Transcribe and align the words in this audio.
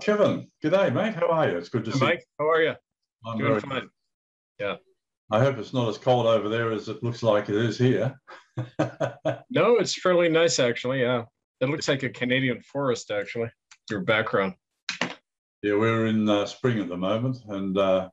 Kevin, 0.00 0.50
good 0.62 0.70
day, 0.70 0.88
mate. 0.90 1.14
How 1.14 1.28
are 1.28 1.50
you? 1.50 1.58
It's 1.58 1.68
good 1.68 1.84
to 1.84 1.90
hey, 1.90 1.98
see 1.98 2.04
Mike, 2.04 2.26
how 2.38 2.50
are 2.50 2.62
you? 2.62 2.74
I'm 3.26 3.38
Doing 3.38 3.50
very 3.50 3.60
fine. 3.60 3.80
good. 3.80 3.88
Yeah. 4.58 4.76
I 5.30 5.40
hope 5.40 5.58
it's 5.58 5.74
not 5.74 5.88
as 5.88 5.98
cold 5.98 6.26
over 6.26 6.48
there 6.48 6.72
as 6.72 6.88
it 6.88 7.02
looks 7.02 7.22
like 7.22 7.48
it 7.48 7.56
is 7.56 7.78
here. 7.78 8.18
No, 9.52 9.76
it's 9.76 9.94
fairly 9.94 10.28
nice 10.28 10.58
actually. 10.58 11.00
Yeah. 11.00 11.24
It 11.60 11.68
looks 11.68 11.88
like 11.88 12.02
a 12.02 12.08
Canadian 12.10 12.60
forest 12.60 13.10
actually. 13.10 13.50
Your 13.90 14.00
background. 14.00 14.54
Yeah, 15.62 15.74
we're 15.74 16.06
in 16.06 16.28
uh, 16.28 16.46
spring 16.46 16.78
at 16.78 16.88
the 16.88 16.96
moment 16.96 17.38
and 17.48 17.76
uh, 17.76 18.08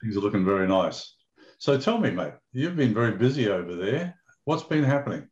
things 0.00 0.16
are 0.16 0.20
looking 0.20 0.44
very 0.44 0.66
nice. 0.66 1.14
So 1.58 1.78
tell 1.78 1.98
me, 1.98 2.10
mate, 2.10 2.32
you've 2.52 2.76
been 2.76 2.94
very 2.94 3.12
busy 3.12 3.48
over 3.48 3.74
there. 3.74 4.14
What's 4.44 4.64
been 4.64 4.84
happening? 4.84 5.28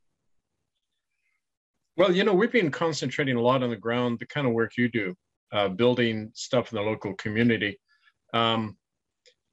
Well, 1.96 2.15
you 2.15 2.24
know, 2.24 2.35
we've 2.35 2.52
been 2.52 2.71
concentrating 2.71 3.37
a 3.37 3.43
lot 3.43 3.62
on 3.62 3.71
the 3.71 3.77
ground, 3.77 4.19
the 4.19 4.27
kind 4.27 4.46
of 4.46 4.52
work 4.52 4.77
you 4.77 4.88
do, 4.88 5.15
uh, 5.52 5.68
building 5.68 6.30
stuff 6.34 6.72
in 6.72 6.77
the 6.77 6.82
local 6.82 7.14
community. 7.14 7.78
Um, 8.32 8.77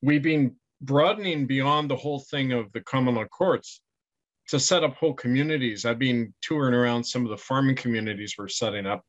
we've 0.01 0.23
been 0.23 0.55
broadening 0.81 1.47
beyond 1.47 1.89
the 1.89 1.95
whole 1.95 2.20
thing 2.20 2.53
of 2.53 2.71
the 2.73 2.81
common 2.81 3.15
law 3.15 3.25
courts 3.25 3.81
to 4.49 4.59
set 4.59 4.83
up 4.83 4.95
whole 4.95 5.13
communities. 5.13 5.85
I've 5.85 5.99
been 5.99 6.33
touring 6.41 6.73
around 6.73 7.03
some 7.03 7.23
of 7.23 7.29
the 7.29 7.37
farming 7.37 7.75
communities 7.75 8.35
we're 8.37 8.47
setting 8.47 8.85
up, 8.85 9.03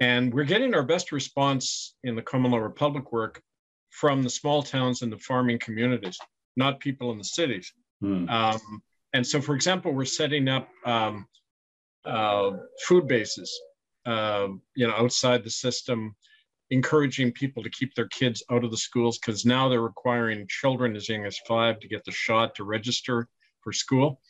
and 0.00 0.32
we're 0.32 0.44
getting 0.44 0.74
our 0.74 0.82
best 0.82 1.12
response 1.12 1.94
in 2.04 2.14
the 2.14 2.22
common 2.22 2.52
law 2.52 2.58
republic 2.58 3.12
work 3.12 3.42
from 3.90 4.22
the 4.22 4.30
small 4.30 4.62
towns 4.62 5.02
and 5.02 5.12
the 5.12 5.18
farming 5.18 5.58
communities, 5.58 6.18
not 6.56 6.80
people 6.80 7.12
in 7.12 7.18
the 7.18 7.24
cities. 7.24 7.72
Hmm. 8.00 8.28
Um, 8.28 8.82
and 9.12 9.26
so, 9.26 9.40
for 9.40 9.54
example, 9.54 9.92
we're 9.92 10.06
setting 10.06 10.48
up 10.48 10.68
um, 10.86 11.26
uh, 12.06 12.52
food 12.86 13.06
bases, 13.06 13.52
uh, 14.06 14.48
you 14.74 14.86
know, 14.86 14.94
outside 14.94 15.44
the 15.44 15.50
system, 15.50 16.14
encouraging 16.70 17.32
people 17.32 17.62
to 17.62 17.70
keep 17.70 17.94
their 17.94 18.08
kids 18.08 18.42
out 18.50 18.64
of 18.64 18.70
the 18.70 18.76
schools 18.76 19.18
because 19.18 19.44
now 19.44 19.68
they're 19.68 19.82
requiring 19.82 20.46
children 20.48 20.96
as 20.96 21.08
young 21.08 21.24
as 21.26 21.38
five 21.46 21.78
to 21.80 21.88
get 21.88 22.04
the 22.04 22.10
shot 22.10 22.54
to 22.54 22.64
register 22.64 23.28
for 23.60 23.72
school. 23.72 24.20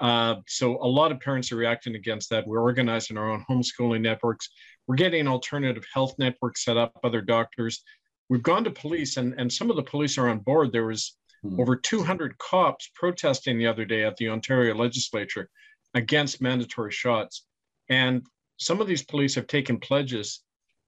Uh, 0.00 0.36
so 0.48 0.76
a 0.82 0.86
lot 0.86 1.12
of 1.12 1.20
parents 1.20 1.52
are 1.52 1.56
reacting 1.56 1.94
against 1.94 2.28
that. 2.30 2.46
We're 2.46 2.60
organizing 2.60 3.16
our 3.16 3.30
own 3.30 3.44
homeschooling 3.48 4.00
networks. 4.00 4.48
We're 4.88 4.96
getting 4.96 5.28
alternative 5.28 5.84
health 5.92 6.14
networks 6.18 6.64
set 6.64 6.76
up, 6.76 6.98
other 7.04 7.20
doctors. 7.20 7.82
We've 8.28 8.42
gone 8.42 8.64
to 8.64 8.70
police, 8.70 9.16
and, 9.18 9.34
and 9.38 9.52
some 9.52 9.70
of 9.70 9.76
the 9.76 9.82
police 9.82 10.18
are 10.18 10.28
on 10.28 10.40
board. 10.40 10.72
There 10.72 10.86
was 10.86 11.16
Hmm. 11.44 11.60
over 11.60 11.76
200 11.76 12.38
cops 12.38 12.90
protesting 12.94 13.58
the 13.58 13.66
other 13.66 13.84
day 13.84 14.02
at 14.04 14.16
the 14.16 14.30
Ontario 14.30 14.74
legislature 14.74 15.50
against 15.92 16.40
mandatory 16.40 16.90
shots. 16.90 17.44
And 17.88 18.26
some 18.56 18.80
of 18.80 18.86
these 18.86 19.02
police 19.04 19.34
have 19.34 19.46
taken 19.46 19.78
pledges 19.78 20.42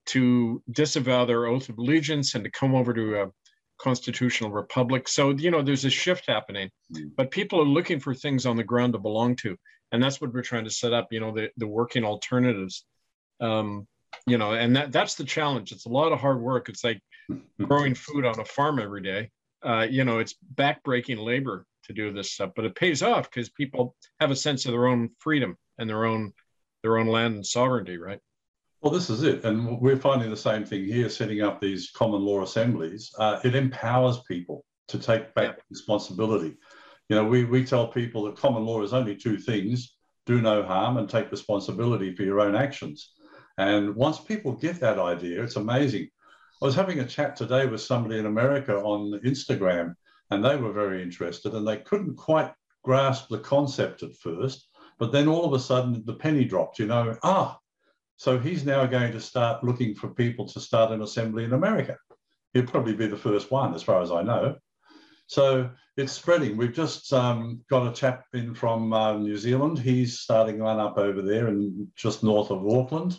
to 0.06 0.62
disavow 0.70 1.25
their 1.25 1.47
oath 1.47 1.69
of 1.69 1.78
allegiance 1.78 2.34
and 2.34 2.45
to 2.45 2.50
come 2.50 2.75
over 2.75 2.95
to 2.95 3.22
a 3.22 3.27
constitutional 3.78 4.50
republic. 4.50 5.09
So, 5.09 5.31
you 5.31 5.50
know, 5.50 5.62
there's 5.62 5.84
a 5.84 5.91
shift 5.91 6.25
happening, 6.28 6.70
Mm. 6.92 7.14
but 7.17 7.31
people 7.31 7.61
are 7.61 7.64
looking 7.64 8.00
for 8.00 8.14
things 8.14 8.47
on 8.47 8.56
the 8.56 8.64
ground 8.64 8.92
to 8.92 8.98
belong 8.98 9.37
to. 9.37 9.56
And 9.92 10.03
that's 10.03 10.20
what 10.20 10.33
we're 10.33 10.42
trying 10.42 10.64
to 10.64 10.70
set 10.70 10.92
up, 10.92 11.09
you 11.12 11.20
know, 11.20 11.33
the, 11.33 11.50
the 11.56 11.67
working 11.67 12.05
alternatives. 12.05 12.84
Um, 13.41 13.87
you 14.27 14.39
know, 14.39 14.55
and 14.55 14.75
that 14.77 14.92
that's 14.92 15.14
the 15.14 15.25
challenge. 15.25 15.72
It's 15.72 15.87
a 15.87 15.91
lot 15.91 16.12
of 16.12 16.20
hard 16.20 16.41
work. 16.41 16.69
It's 16.69 16.83
like 16.83 17.00
growing 17.62 17.94
food 18.06 18.25
on 18.25 18.41
a 18.41 18.44
farm 18.44 18.78
every 18.78 19.03
day. 19.03 19.31
Uh, 19.62 19.87
you 19.88 20.05
know, 20.05 20.19
it's 20.19 20.34
backbreaking 20.55 21.22
labor 21.22 21.66
to 21.84 21.93
do 21.93 22.12
this 22.12 22.32
stuff, 22.32 22.53
but 22.56 22.65
it 22.65 22.75
pays 22.75 23.03
off 23.03 23.31
because 23.31 23.50
people 23.50 23.94
have 24.21 24.31
a 24.31 24.37
sense 24.37 24.65
of 24.65 24.72
their 24.72 24.87
own 24.87 25.10
freedom 25.19 25.56
and 25.78 25.88
their 25.88 26.05
own 26.05 26.32
their 26.82 26.98
own 26.98 27.06
land 27.06 27.34
and 27.34 27.47
sovereignty, 27.47 27.98
right? 27.98 28.20
Well, 28.81 28.92
this 28.92 29.10
is 29.10 29.22
it. 29.22 29.44
And 29.44 29.81
we're 29.81 29.97
finding 29.97 30.31
the 30.31 30.37
same 30.37 30.64
thing 30.64 30.84
here, 30.84 31.09
setting 31.09 31.42
up 31.42 31.60
these 31.60 31.91
common 31.91 32.22
law 32.22 32.42
assemblies. 32.42 33.10
Uh, 33.19 33.41
it 33.42 33.54
empowers 33.54 34.20
people 34.28 34.64
to 34.88 34.98
take 34.98 35.34
back 35.34 35.59
responsibility. 35.70 36.56
You 37.09 37.16
know, 37.16 37.25
we, 37.25 37.44
we 37.44 37.64
tell 37.64 37.88
people 37.88 38.25
that 38.25 38.37
common 38.37 38.64
law 38.64 38.82
is 38.82 38.92
only 38.92 39.16
two 39.16 39.38
things 39.38 39.97
do 40.26 40.42
no 40.42 40.62
harm 40.62 40.97
and 40.97 41.09
take 41.09 41.31
responsibility 41.31 42.14
for 42.14 42.25
your 42.25 42.41
own 42.41 42.54
actions. 42.54 43.12
And 43.58 43.94
once 43.94 44.19
people 44.19 44.53
get 44.53 44.81
that 44.81 44.98
idea, 44.98 45.43
it's 45.43 45.56
amazing. 45.56 46.08
I 46.60 46.64
was 46.64 46.75
having 46.75 47.00
a 47.00 47.06
chat 47.06 47.37
today 47.37 47.66
with 47.66 47.81
somebody 47.81 48.19
in 48.19 48.26
America 48.26 48.76
on 48.76 49.20
Instagram, 49.25 49.94
and 50.31 50.44
they 50.44 50.56
were 50.56 50.72
very 50.72 51.03
interested 51.03 51.54
and 51.54 51.66
they 51.66 51.78
couldn't 51.78 52.16
quite 52.16 52.53
grasp 52.82 53.28
the 53.28 53.38
concept 53.38 54.03
at 54.03 54.16
first. 54.16 54.66
But 54.98 55.12
then 55.12 55.28
all 55.28 55.44
of 55.44 55.52
a 55.52 55.58
sudden, 55.58 56.02
the 56.06 56.14
penny 56.14 56.44
dropped, 56.44 56.78
you 56.78 56.86
know, 56.86 57.16
ah, 57.22 57.58
so 58.16 58.38
he's 58.38 58.64
now 58.64 58.86
going 58.86 59.12
to 59.12 59.20
start 59.20 59.62
looking 59.62 59.94
for 59.94 60.08
people 60.08 60.46
to 60.48 60.60
start 60.60 60.90
an 60.90 61.02
assembly 61.02 61.44
in 61.44 61.52
America. 61.52 61.98
He'll 62.54 62.66
probably 62.66 62.94
be 62.94 63.06
the 63.06 63.16
first 63.16 63.50
one, 63.50 63.74
as 63.74 63.82
far 63.82 64.00
as 64.00 64.10
I 64.10 64.22
know. 64.22 64.56
So 65.26 65.70
it's 65.96 66.12
spreading. 66.12 66.56
We've 66.56 66.72
just 66.72 67.12
um, 67.12 67.60
got 67.68 67.86
a 67.86 67.92
chap 67.92 68.24
in 68.32 68.54
from 68.54 68.92
uh, 68.92 69.18
New 69.18 69.36
Zealand. 69.36 69.78
He's 69.78 70.20
starting 70.20 70.60
one 70.60 70.80
up 70.80 70.96
over 70.96 71.20
there 71.20 71.48
and 71.48 71.88
just 71.96 72.22
north 72.22 72.50
of 72.50 72.66
Auckland. 72.66 73.18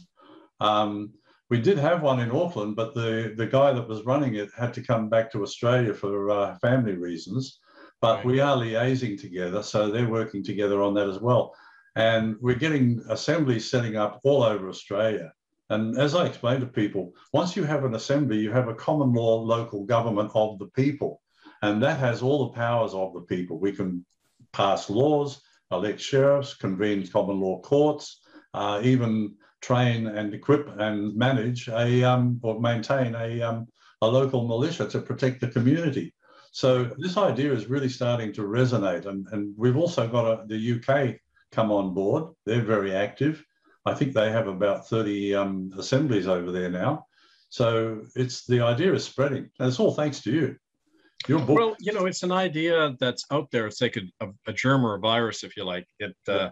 Um, 0.59 1.13
we 1.49 1.61
did 1.61 1.77
have 1.77 2.01
one 2.01 2.19
in 2.19 2.31
Auckland, 2.31 2.75
but 2.75 2.93
the, 2.93 3.33
the 3.37 3.45
guy 3.45 3.71
that 3.73 3.87
was 3.87 4.03
running 4.03 4.35
it 4.35 4.49
had 4.57 4.73
to 4.73 4.81
come 4.81 5.09
back 5.09 5.31
to 5.31 5.43
Australia 5.43 5.93
for 5.93 6.29
uh, 6.29 6.57
family 6.59 6.95
reasons. 6.95 7.59
But 8.01 8.17
Right. 8.17 8.25
we 8.25 8.39
are 8.39 8.57
liaising 8.57 9.19
together, 9.19 9.63
so 9.63 9.89
they're 9.89 10.09
working 10.09 10.43
together 10.43 10.81
on 10.81 10.93
that 10.95 11.09
as 11.09 11.19
well. 11.19 11.55
And 11.97 12.35
we're 12.39 12.53
getting 12.53 13.03
assemblies 13.09 13.67
setting 13.67 13.95
up 13.97 14.21
all 14.23 14.43
over 14.43 14.69
Australia. 14.69 15.33
And 15.71 15.97
as 15.97 16.13
I 16.13 16.27
explained 16.27 16.61
to 16.61 16.67
people, 16.67 17.15
once 17.33 17.55
you 17.55 17.63
have 17.63 17.85
an 17.85 17.95
assembly, 17.95 18.37
you 18.37 18.51
have 18.51 18.67
a 18.67 18.75
common 18.75 19.13
law 19.13 19.41
local 19.41 19.83
government 19.83 20.29
of 20.35 20.59
the 20.59 20.67
people. 20.67 21.23
And 21.63 21.81
that 21.81 21.97
has 21.97 22.21
all 22.21 22.45
the 22.45 22.53
powers 22.53 22.93
of 22.93 23.15
the 23.15 23.21
people. 23.21 23.59
We 23.59 23.71
can 23.71 24.05
pass 24.53 24.91
laws, 24.91 25.41
elect 25.71 25.99
sheriffs, 25.99 26.53
convene 26.53 27.07
common 27.07 27.41
law 27.41 27.61
courts, 27.61 28.21
uh, 28.53 28.79
even 28.83 29.35
train 29.61 30.05
and 30.05 30.35
equip 30.35 30.69
and 30.79 31.15
manage 31.15 31.67
a 31.67 32.03
um, 32.03 32.39
or 32.43 32.59
maintain 32.59 33.15
a, 33.15 33.41
um, 33.41 33.67
a 34.03 34.07
local 34.07 34.47
militia 34.47 34.87
to 34.89 35.01
protect 35.01 35.41
the 35.41 35.47
community. 35.47 36.13
So 36.51 36.83
this 36.99 37.17
idea 37.17 37.51
is 37.53 37.65
really 37.65 37.89
starting 37.89 38.33
to 38.33 38.41
resonate. 38.43 39.07
And, 39.07 39.25
and 39.31 39.55
we've 39.57 39.77
also 39.77 40.07
got 40.07 40.25
a, 40.25 40.45
the 40.45 40.79
UK 40.79 41.19
come 41.51 41.71
on 41.71 41.93
board. 41.93 42.33
They're 42.45 42.61
very 42.61 42.93
active. 42.93 43.43
I 43.85 43.93
think 43.93 44.13
they 44.13 44.31
have 44.31 44.47
about 44.47 44.87
30 44.87 45.35
um, 45.35 45.71
assemblies 45.77 46.27
over 46.27 46.51
there 46.51 46.69
now. 46.69 47.05
So 47.49 48.01
it's 48.15 48.45
the 48.45 48.61
idea 48.61 48.93
is 48.93 49.05
spreading. 49.05 49.49
And 49.59 49.67
it's 49.67 49.79
all 49.79 49.93
thanks 49.93 50.21
to 50.23 50.31
you. 50.31 50.55
Your 51.27 51.39
book. 51.39 51.57
Well, 51.57 51.75
you 51.79 51.93
know, 51.93 52.05
it's 52.05 52.23
an 52.23 52.31
idea 52.31 52.95
that's 52.99 53.25
out 53.31 53.49
there. 53.51 53.65
It's 53.67 53.81
like 53.81 53.97
a, 53.97 54.25
a, 54.25 54.29
a 54.47 54.53
germ 54.53 54.85
or 54.85 54.95
a 54.95 54.99
virus, 54.99 55.43
if 55.43 55.57
you 55.57 55.63
like. 55.63 55.87
It 55.99 56.15
uh, 56.27 56.49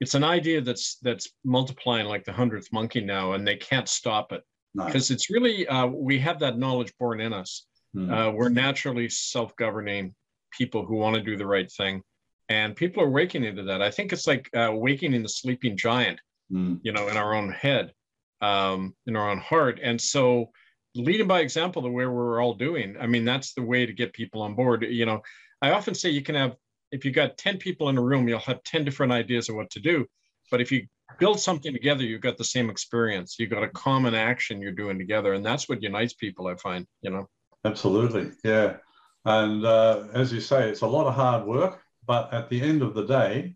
it's 0.00 0.14
an 0.14 0.24
idea 0.24 0.60
that's 0.60 0.96
that's 1.02 1.30
multiplying 1.44 2.06
like 2.06 2.24
the 2.24 2.32
hundredth 2.32 2.72
monkey 2.72 3.00
now, 3.02 3.34
and 3.34 3.46
they 3.46 3.56
can't 3.56 3.88
stop 3.88 4.32
it 4.32 4.42
no. 4.74 4.86
because 4.86 5.10
it's 5.10 5.30
really 5.30 5.66
uh, 5.68 5.86
we 5.86 6.18
have 6.18 6.40
that 6.40 6.58
knowledge 6.58 6.92
born 6.98 7.20
in 7.20 7.32
us. 7.32 7.66
Hmm. 7.94 8.12
Uh, 8.12 8.30
we're 8.30 8.48
naturally 8.48 9.08
self-governing 9.08 10.14
people 10.56 10.84
who 10.84 10.96
want 10.96 11.16
to 11.16 11.22
do 11.22 11.36
the 11.36 11.46
right 11.46 11.70
thing, 11.70 12.02
and 12.50 12.76
people 12.76 13.02
are 13.02 13.08
waking 13.08 13.44
into 13.44 13.62
that. 13.62 13.80
I 13.80 13.90
think 13.90 14.12
it's 14.12 14.26
like 14.26 14.50
uh, 14.54 14.72
waking 14.74 15.22
the 15.22 15.28
sleeping 15.28 15.76
giant, 15.76 16.20
Hmm. 16.50 16.74
you 16.82 16.90
know, 16.92 17.06
in 17.06 17.16
our 17.16 17.32
own 17.32 17.52
head, 17.52 17.92
um, 18.40 18.94
in 19.06 19.14
our 19.14 19.30
own 19.30 19.38
heart, 19.38 19.78
and 19.82 20.00
so 20.00 20.50
leading 20.96 21.28
by 21.28 21.40
example 21.40 21.80
the 21.80 21.88
way 21.88 22.04
we're 22.06 22.42
all 22.42 22.54
doing. 22.54 22.96
I 23.00 23.06
mean, 23.06 23.24
that's 23.24 23.54
the 23.54 23.62
way 23.62 23.86
to 23.86 23.92
get 23.92 24.12
people 24.12 24.42
on 24.42 24.54
board. 24.54 24.82
You 24.82 25.06
know, 25.06 25.22
I 25.62 25.70
often 25.70 25.94
say 25.94 26.10
you 26.10 26.22
can 26.22 26.34
have 26.34 26.56
if 26.90 27.04
you 27.04 27.12
got 27.12 27.38
10 27.38 27.58
people 27.58 27.88
in 27.88 27.96
a 27.96 28.02
room, 28.02 28.28
you'll 28.28 28.40
have 28.40 28.62
10 28.64 28.84
different 28.84 29.12
ideas 29.12 29.48
of 29.48 29.54
what 29.54 29.70
to 29.70 29.80
do. 29.80 30.06
But 30.50 30.60
if 30.60 30.72
you 30.72 30.86
build 31.20 31.38
something 31.38 31.72
together, 31.72 32.02
you've 32.02 32.20
got 32.20 32.36
the 32.36 32.44
same 32.44 32.68
experience. 32.68 33.36
You've 33.38 33.50
got 33.50 33.62
a 33.62 33.68
common 33.68 34.14
action 34.14 34.60
you're 34.60 34.72
doing 34.72 34.98
together. 34.98 35.34
And 35.34 35.46
that's 35.46 35.68
what 35.68 35.82
unites 35.82 36.14
people, 36.14 36.48
I 36.48 36.56
find, 36.56 36.86
you 37.02 37.10
know. 37.10 37.28
Absolutely, 37.64 38.32
yeah. 38.42 38.78
And 39.24 39.64
uh, 39.64 40.04
as 40.14 40.32
you 40.32 40.40
say, 40.40 40.68
it's 40.68 40.80
a 40.80 40.86
lot 40.86 41.06
of 41.06 41.14
hard 41.14 41.46
work, 41.46 41.80
but 42.10 42.34
at 42.34 42.48
the 42.50 42.60
end 42.60 42.82
of 42.82 42.92
the 42.92 43.06
day, 43.06 43.54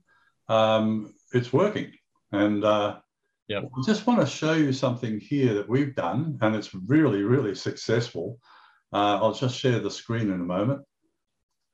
um, 0.49 1.13
it's 1.33 1.53
working. 1.53 1.91
And 2.31 2.65
uh, 2.65 3.01
Yeah. 3.49 3.63
I 3.63 3.83
just 3.85 4.07
want 4.07 4.21
to 4.21 4.27
show 4.41 4.53
you 4.53 4.73
something 4.73 5.19
here 5.19 5.55
that 5.55 5.69
we've 5.69 5.97
done, 5.97 6.39
and 6.41 6.55
it's 6.55 6.73
really, 6.73 7.23
really 7.25 7.57
successful. 7.57 8.39
Uh, 8.93 9.19
I'll 9.21 9.35
just 9.35 9.59
share 9.59 9.81
the 9.81 9.91
screen 9.91 10.31
in 10.31 10.41
a 10.41 10.51
moment. 10.57 10.83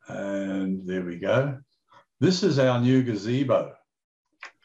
And 0.08 0.88
there 0.88 1.04
we 1.04 1.16
go. 1.18 1.58
This 2.18 2.42
is 2.42 2.58
our 2.58 2.80
new 2.80 3.02
gazebo. 3.02 3.74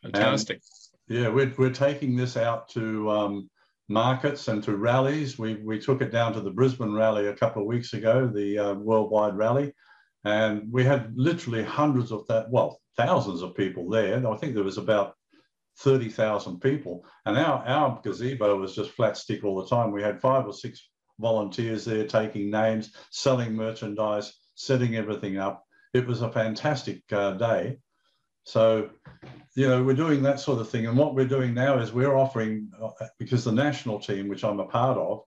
Fantastic. 0.01 0.61
Yeah, 1.09 1.27
we're, 1.27 1.53
we're 1.57 1.79
taking 1.87 2.15
this 2.15 2.37
out 2.37 2.69
to 2.69 3.11
um, 3.11 3.49
markets 3.89 4.47
and 4.47 4.63
to 4.63 4.77
rallies. 4.77 5.37
We, 5.37 5.55
we 5.55 5.79
took 5.79 6.01
it 6.01 6.13
down 6.13 6.31
to 6.33 6.39
the 6.39 6.55
Brisbane 6.57 6.93
rally 6.93 7.27
a 7.27 7.35
couple 7.35 7.61
of 7.61 7.67
weeks 7.67 7.91
ago, 7.91 8.31
the 8.33 8.57
uh, 8.57 8.73
worldwide 8.75 9.35
rally, 9.35 9.73
and 10.25 10.71
we 10.71 10.83
had 10.83 11.13
literally 11.15 11.63
hundreds 11.63 12.11
of 12.11 12.25
that, 12.27 12.49
well, 12.49 12.81
thousands 12.97 13.43
of 13.43 13.55
people 13.55 13.89
there. 13.89 14.27
I 14.27 14.37
think 14.37 14.55
there 14.55 14.63
was 14.63 14.79
about 14.79 15.15
30,000 15.77 16.59
people. 16.59 17.05
And 17.25 17.37
our, 17.37 17.63
our 17.65 18.01
gazebo 18.03 18.57
was 18.57 18.75
just 18.75 18.91
flat 18.91 19.17
stick 19.17 19.43
all 19.43 19.61
the 19.61 19.67
time. 19.67 19.91
We 19.91 20.01
had 20.01 20.19
five 20.19 20.47
or 20.47 20.53
six 20.53 20.89
volunteers 21.19 21.85
there 21.85 22.07
taking 22.07 22.49
names, 22.49 22.93
selling 23.11 23.53
merchandise, 23.53 24.33
setting 24.55 24.95
everything 24.95 25.37
up. 25.37 25.63
It 25.93 26.07
was 26.07 26.23
a 26.23 26.31
fantastic 26.31 27.03
uh, 27.11 27.33
day. 27.33 27.77
So, 28.45 28.89
you 29.55 29.67
know, 29.67 29.83
we're 29.83 29.95
doing 29.95 30.23
that 30.23 30.39
sort 30.39 30.59
of 30.59 30.69
thing. 30.69 30.87
And 30.87 30.97
what 30.97 31.13
we're 31.13 31.27
doing 31.27 31.53
now 31.53 31.77
is 31.77 31.93
we're 31.93 32.15
offering, 32.15 32.71
uh, 32.81 32.89
because 33.19 33.43
the 33.43 33.51
national 33.51 33.99
team, 33.99 34.27
which 34.27 34.43
I'm 34.43 34.59
a 34.59 34.65
part 34.65 34.97
of, 34.97 35.21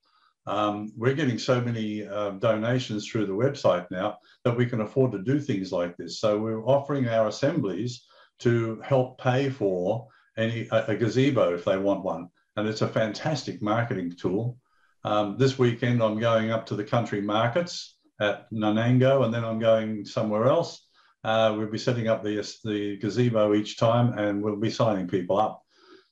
um, 0.46 0.92
we're 0.96 1.14
getting 1.14 1.38
so 1.38 1.60
many 1.60 2.06
uh, 2.06 2.30
donations 2.30 3.06
through 3.06 3.26
the 3.26 3.32
website 3.32 3.86
now 3.90 4.18
that 4.44 4.56
we 4.56 4.66
can 4.66 4.80
afford 4.80 5.12
to 5.12 5.22
do 5.22 5.38
things 5.38 5.72
like 5.72 5.96
this. 5.96 6.20
So 6.20 6.38
we're 6.38 6.64
offering 6.64 7.08
our 7.08 7.28
assemblies 7.28 8.06
to 8.40 8.80
help 8.82 9.20
pay 9.20 9.50
for 9.50 10.08
any 10.36 10.68
a, 10.70 10.86
a 10.86 10.96
gazebo 10.96 11.54
if 11.54 11.64
they 11.64 11.76
want 11.76 12.04
one, 12.04 12.28
and 12.56 12.68
it's 12.68 12.82
a 12.82 12.88
fantastic 12.88 13.60
marketing 13.60 14.14
tool. 14.16 14.56
Um, 15.04 15.36
this 15.38 15.58
weekend, 15.58 16.02
I'm 16.02 16.18
going 16.18 16.50
up 16.50 16.66
to 16.66 16.76
the 16.76 16.84
country 16.84 17.20
markets 17.20 17.96
at 18.20 18.50
Nanango, 18.52 19.24
and 19.24 19.34
then 19.34 19.44
I'm 19.44 19.58
going 19.58 20.04
somewhere 20.04 20.46
else. 20.46 20.86
Uh, 21.24 21.54
we'll 21.56 21.70
be 21.70 21.78
setting 21.78 22.08
up 22.08 22.22
the 22.22 22.36
the 22.64 22.96
gazebo 22.98 23.54
each 23.54 23.76
time, 23.76 24.18
and 24.18 24.42
we'll 24.42 24.56
be 24.56 24.70
signing 24.70 25.08
people 25.08 25.38
up. 25.38 25.62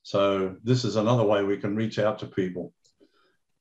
So 0.03 0.55
this 0.63 0.85
is 0.85 0.95
another 0.95 1.23
way 1.23 1.43
we 1.43 1.57
can 1.57 1.75
reach 1.75 1.99
out 1.99 2.19
to 2.19 2.27
people. 2.27 2.73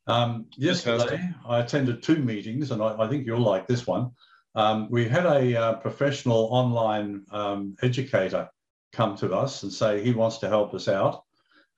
Um, 0.06 0.46
yesterday, 0.56 1.30
I 1.46 1.60
attended 1.60 2.02
two 2.02 2.16
meetings, 2.16 2.70
and 2.70 2.82
I, 2.82 2.96
I, 2.98 3.08
think 3.08 3.26
you'll 3.26 3.40
like 3.40 3.66
this 3.66 3.86
one. 3.86 4.12
Um, 4.54 4.88
we 4.90 5.08
had 5.08 5.26
a 5.26 5.56
uh, 5.56 5.72
professional 5.74 6.48
online 6.52 7.24
um, 7.32 7.76
educator 7.82 8.48
come 8.92 9.16
to 9.16 9.34
us 9.34 9.62
and 9.62 9.72
say 9.72 10.02
he 10.02 10.12
wants 10.12 10.38
to 10.38 10.48
help 10.48 10.74
us 10.74 10.88
out. 10.88 11.24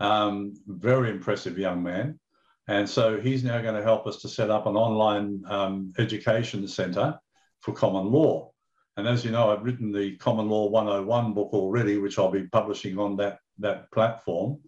Um, 0.00 0.54
very 0.66 1.10
impressive 1.10 1.58
young 1.58 1.82
man. 1.82 2.20
And 2.68 2.88
so 2.88 3.18
he's 3.18 3.42
now 3.42 3.62
going 3.62 3.74
to 3.74 3.82
help 3.82 4.06
us 4.06 4.18
to 4.18 4.28
set 4.28 4.50
up 4.50 4.66
an 4.66 4.76
online 4.76 5.42
um, 5.46 5.92
education 5.98 6.68
centre 6.68 7.18
for 7.60 7.72
common 7.72 8.12
law. 8.12 8.52
And 8.98 9.08
as 9.08 9.24
you 9.24 9.30
know, 9.30 9.50
I've 9.50 9.64
written 9.64 9.90
the 9.90 10.16
Common 10.16 10.48
Law 10.48 10.68
101 10.68 11.32
book 11.32 11.50
already, 11.52 11.98
which 11.98 12.18
I'll 12.18 12.30
be 12.30 12.48
publishing 12.48 12.98
on 12.98 13.16
that, 13.16 13.38
that 13.58 13.90
platform. 13.90 14.58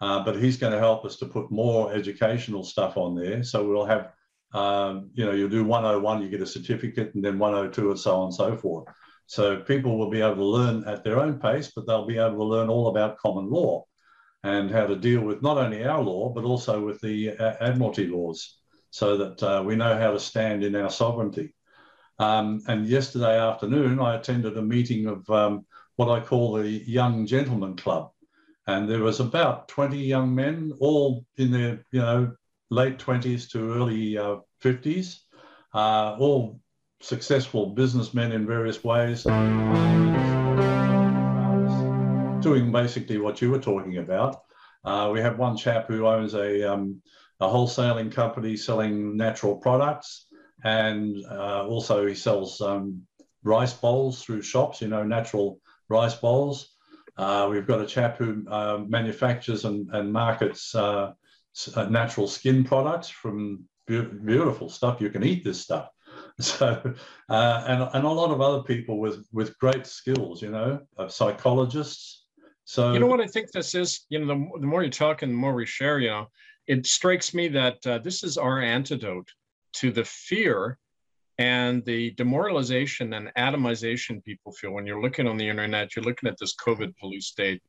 Uh, 0.00 0.24
but 0.24 0.36
he's 0.36 0.56
going 0.56 0.72
to 0.72 0.78
help 0.78 1.04
us 1.04 1.16
to 1.16 1.26
put 1.26 1.50
more 1.50 1.92
educational 1.92 2.64
stuff 2.64 2.96
on 2.96 3.14
there. 3.14 3.42
So 3.42 3.68
we'll 3.68 3.84
have, 3.84 4.12
um, 4.54 5.10
you 5.12 5.26
know, 5.26 5.32
you'll 5.32 5.50
do 5.50 5.64
101, 5.64 6.22
you 6.22 6.28
get 6.30 6.40
a 6.40 6.46
certificate, 6.46 7.14
and 7.14 7.24
then 7.24 7.38
102, 7.38 7.90
and 7.90 7.98
so 7.98 8.16
on 8.16 8.24
and 8.24 8.34
so 8.34 8.56
forth. 8.56 8.86
So 9.26 9.60
people 9.60 9.98
will 9.98 10.10
be 10.10 10.22
able 10.22 10.36
to 10.36 10.44
learn 10.44 10.84
at 10.84 11.04
their 11.04 11.20
own 11.20 11.38
pace, 11.38 11.70
but 11.74 11.86
they'll 11.86 12.06
be 12.06 12.18
able 12.18 12.38
to 12.38 12.44
learn 12.44 12.68
all 12.68 12.88
about 12.88 13.18
common 13.18 13.50
law 13.50 13.84
and 14.42 14.70
how 14.70 14.86
to 14.86 14.96
deal 14.96 15.20
with 15.20 15.42
not 15.42 15.58
only 15.58 15.84
our 15.84 16.00
law, 16.02 16.30
but 16.30 16.44
also 16.44 16.84
with 16.84 17.00
the 17.00 17.36
uh, 17.36 17.54
Admiralty 17.60 18.06
laws 18.06 18.56
so 18.90 19.16
that 19.18 19.42
uh, 19.42 19.62
we 19.64 19.76
know 19.76 19.96
how 19.96 20.12
to 20.12 20.18
stand 20.18 20.64
in 20.64 20.74
our 20.74 20.90
sovereignty. 20.90 21.54
Um, 22.18 22.62
and 22.66 22.86
yesterday 22.86 23.38
afternoon, 23.38 24.00
I 24.00 24.16
attended 24.16 24.56
a 24.56 24.62
meeting 24.62 25.06
of 25.06 25.28
um, 25.30 25.66
what 25.96 26.10
I 26.10 26.24
call 26.24 26.54
the 26.54 26.68
Young 26.68 27.26
Gentlemen 27.26 27.76
Club 27.76 28.10
and 28.66 28.88
there 28.88 29.02
was 29.02 29.20
about 29.20 29.68
20 29.68 29.98
young 29.98 30.34
men, 30.34 30.72
all 30.80 31.24
in 31.36 31.50
their 31.50 31.84
you 31.92 32.00
know 32.00 32.32
late 32.70 32.98
20s 32.98 33.50
to 33.50 33.74
early 33.74 34.16
uh, 34.16 34.36
50s, 34.62 35.20
uh, 35.74 36.16
all 36.18 36.60
successful 37.00 37.66
businessmen 37.66 38.32
in 38.32 38.46
various 38.46 38.84
ways, 38.84 39.24
doing 42.42 42.70
basically 42.72 43.18
what 43.18 43.40
you 43.40 43.50
were 43.50 43.58
talking 43.58 43.98
about. 43.98 44.42
Uh, 44.84 45.10
we 45.12 45.20
have 45.20 45.38
one 45.38 45.56
chap 45.56 45.86
who 45.88 46.06
owns 46.06 46.34
a, 46.34 46.72
um, 46.72 47.02
a 47.40 47.46
wholesaling 47.46 48.12
company 48.12 48.56
selling 48.56 49.16
natural 49.16 49.56
products, 49.56 50.26
and 50.64 51.16
uh, 51.30 51.66
also 51.66 52.06
he 52.06 52.14
sells 52.14 52.60
um, 52.60 53.02
rice 53.42 53.72
bowls 53.72 54.22
through 54.22 54.42
shops, 54.42 54.80
you 54.80 54.88
know, 54.88 55.02
natural 55.02 55.60
rice 55.88 56.14
bowls. 56.14 56.76
Uh, 57.20 57.46
we've 57.50 57.66
got 57.66 57.82
a 57.82 57.86
chap 57.86 58.16
who 58.16 58.42
uh, 58.48 58.78
manufactures 58.88 59.66
and, 59.66 59.90
and 59.92 60.10
markets 60.10 60.74
uh, 60.74 61.12
uh, 61.76 61.84
natural 61.84 62.26
skin 62.26 62.64
products 62.64 63.10
from 63.10 63.62
be- 63.86 64.00
beautiful 64.00 64.70
stuff. 64.70 65.02
You 65.02 65.10
can 65.10 65.22
eat 65.22 65.44
this 65.44 65.60
stuff. 65.60 65.88
So, 66.40 66.94
uh, 67.28 67.64
and, 67.66 67.82
and 67.92 68.06
a 68.06 68.08
lot 68.08 68.30
of 68.30 68.40
other 68.40 68.62
people 68.62 68.98
with, 68.98 69.26
with 69.30 69.58
great 69.58 69.86
skills, 69.86 70.40
you 70.40 70.50
know, 70.50 70.80
psychologists. 71.08 72.24
So, 72.64 72.94
you 72.94 72.98
know 72.98 73.06
what 73.06 73.20
I 73.20 73.26
think 73.26 73.50
this 73.52 73.74
is? 73.74 74.06
You 74.08 74.20
know, 74.20 74.26
the, 74.26 74.60
the 74.60 74.66
more 74.66 74.82
you 74.82 74.90
talk 74.90 75.20
and 75.20 75.32
the 75.32 75.36
more 75.36 75.52
we 75.52 75.66
share, 75.66 75.98
you 75.98 76.08
know, 76.08 76.28
it 76.66 76.86
strikes 76.86 77.34
me 77.34 77.48
that 77.48 77.86
uh, 77.86 77.98
this 77.98 78.24
is 78.24 78.38
our 78.38 78.62
antidote 78.62 79.30
to 79.74 79.92
the 79.92 80.04
fear 80.04 80.78
and 81.40 81.82
the 81.86 82.10
demoralization 82.12 83.14
and 83.14 83.32
atomization 83.34 84.22
people 84.22 84.52
feel 84.52 84.72
when 84.72 84.86
you're 84.86 85.00
looking 85.00 85.26
on 85.26 85.38
the 85.38 85.48
internet, 85.48 85.96
you're 85.96 86.04
looking 86.04 86.28
at 86.28 86.36
this 86.38 86.54
COVID 86.54 86.94
police 86.98 87.28
state, 87.28 87.62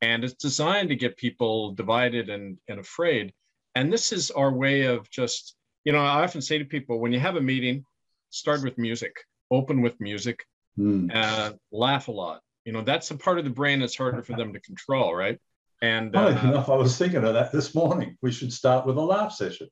and 0.00 0.24
it's 0.24 0.34
designed 0.34 0.88
to 0.88 0.96
get 0.96 1.16
people 1.16 1.72
divided 1.72 2.30
and, 2.30 2.58
and 2.68 2.80
afraid. 2.80 3.32
And 3.76 3.92
this 3.92 4.12
is 4.12 4.32
our 4.32 4.52
way 4.52 4.82
of 4.82 5.08
just, 5.08 5.54
you 5.84 5.92
know, 5.92 6.00
I 6.00 6.24
often 6.24 6.42
say 6.42 6.58
to 6.58 6.64
people 6.64 6.98
when 6.98 7.12
you 7.12 7.20
have 7.20 7.36
a 7.36 7.40
meeting, 7.40 7.84
start 8.30 8.64
with 8.64 8.76
music, 8.76 9.14
open 9.52 9.82
with 9.82 10.00
music, 10.00 10.44
mm. 10.76 11.08
uh, 11.14 11.52
laugh 11.70 12.08
a 12.08 12.12
lot. 12.12 12.40
You 12.64 12.72
know, 12.72 12.82
that's 12.82 13.12
a 13.12 13.16
part 13.16 13.38
of 13.38 13.44
the 13.44 13.50
brain 13.50 13.78
that's 13.78 13.96
harder 13.96 14.22
for 14.22 14.36
them 14.36 14.52
to 14.52 14.60
control, 14.60 15.14
right? 15.14 15.38
And 15.80 16.16
uh, 16.16 16.40
enough, 16.42 16.68
I 16.68 16.74
was 16.74 16.98
thinking 16.98 17.22
of 17.22 17.34
that 17.34 17.52
this 17.52 17.72
morning. 17.72 18.16
We 18.20 18.32
should 18.32 18.52
start 18.52 18.84
with 18.84 18.96
a 18.96 19.00
laugh 19.00 19.32
session. 19.32 19.68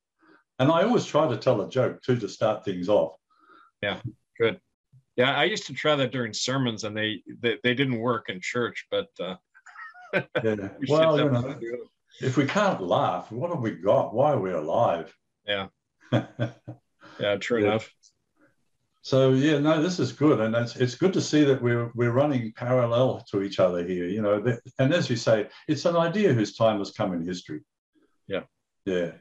And 0.61 0.71
I 0.71 0.83
always 0.85 1.05
try 1.05 1.27
to 1.27 1.37
tell 1.37 1.61
a 1.63 1.69
joke 1.69 2.01
too 2.03 2.17
to 2.17 2.29
start 2.29 2.65
things 2.65 2.89
off. 2.89 3.15
Yeah, 3.83 4.01
good. 4.39 4.61
Yeah, 5.17 5.37
I 5.37 5.45
used 5.45 5.67
to 5.67 5.75
try 5.75 5.97
that 5.97 6.13
during 6.13 6.33
sermons, 6.33 6.85
and 6.85 6.97
they 6.97 7.23
they, 7.41 7.59
they 7.63 7.75
didn't 7.75 7.99
work 7.99 8.29
in 8.29 8.41
church. 8.41 8.87
But 8.91 9.09
uh, 9.19 9.37
yeah. 10.43 10.69
we 10.79 10.87
well, 10.89 11.19
you 11.19 11.31
know, 11.31 11.59
if 12.21 12.37
we 12.37 12.47
can't 12.47 12.83
laugh, 12.83 13.31
what 13.31 13.51
have 13.51 13.61
we 13.61 13.73
got? 13.73 14.15
Why 14.15 14.33
are 14.33 14.41
we 14.41 14.53
alive? 14.53 15.15
Yeah. 15.47 15.69
yeah, 16.13 17.37
true 17.41 17.61
yeah. 17.61 17.67
enough. 17.69 17.93
So 19.03 19.33
yeah, 19.33 19.59
no, 19.59 19.83
this 19.83 19.99
is 19.99 20.13
good, 20.13 20.41
and 20.41 20.55
it's 20.55 20.77
it's 20.77 20.95
good 20.95 21.15
to 21.15 21.21
see 21.21 21.45
that 21.45 21.63
we're 21.63 21.91
we're 21.95 22.13
running 22.13 22.53
parallel 22.53 23.25
to 23.31 23.43
each 23.43 23.59
other 23.59 23.83
here. 23.85 24.07
You 24.07 24.21
know, 24.21 24.59
and 24.79 24.93
as 24.93 25.09
you 25.09 25.17
say, 25.17 25.49
it's 25.69 25.87
an 25.87 25.97
idea 25.97 26.35
whose 26.35 26.55
time 26.55 26.79
has 26.79 26.91
come 26.91 27.15
in 27.15 27.27
history. 27.27 27.61
Yeah. 28.27 28.43
Yeah. 28.85 29.13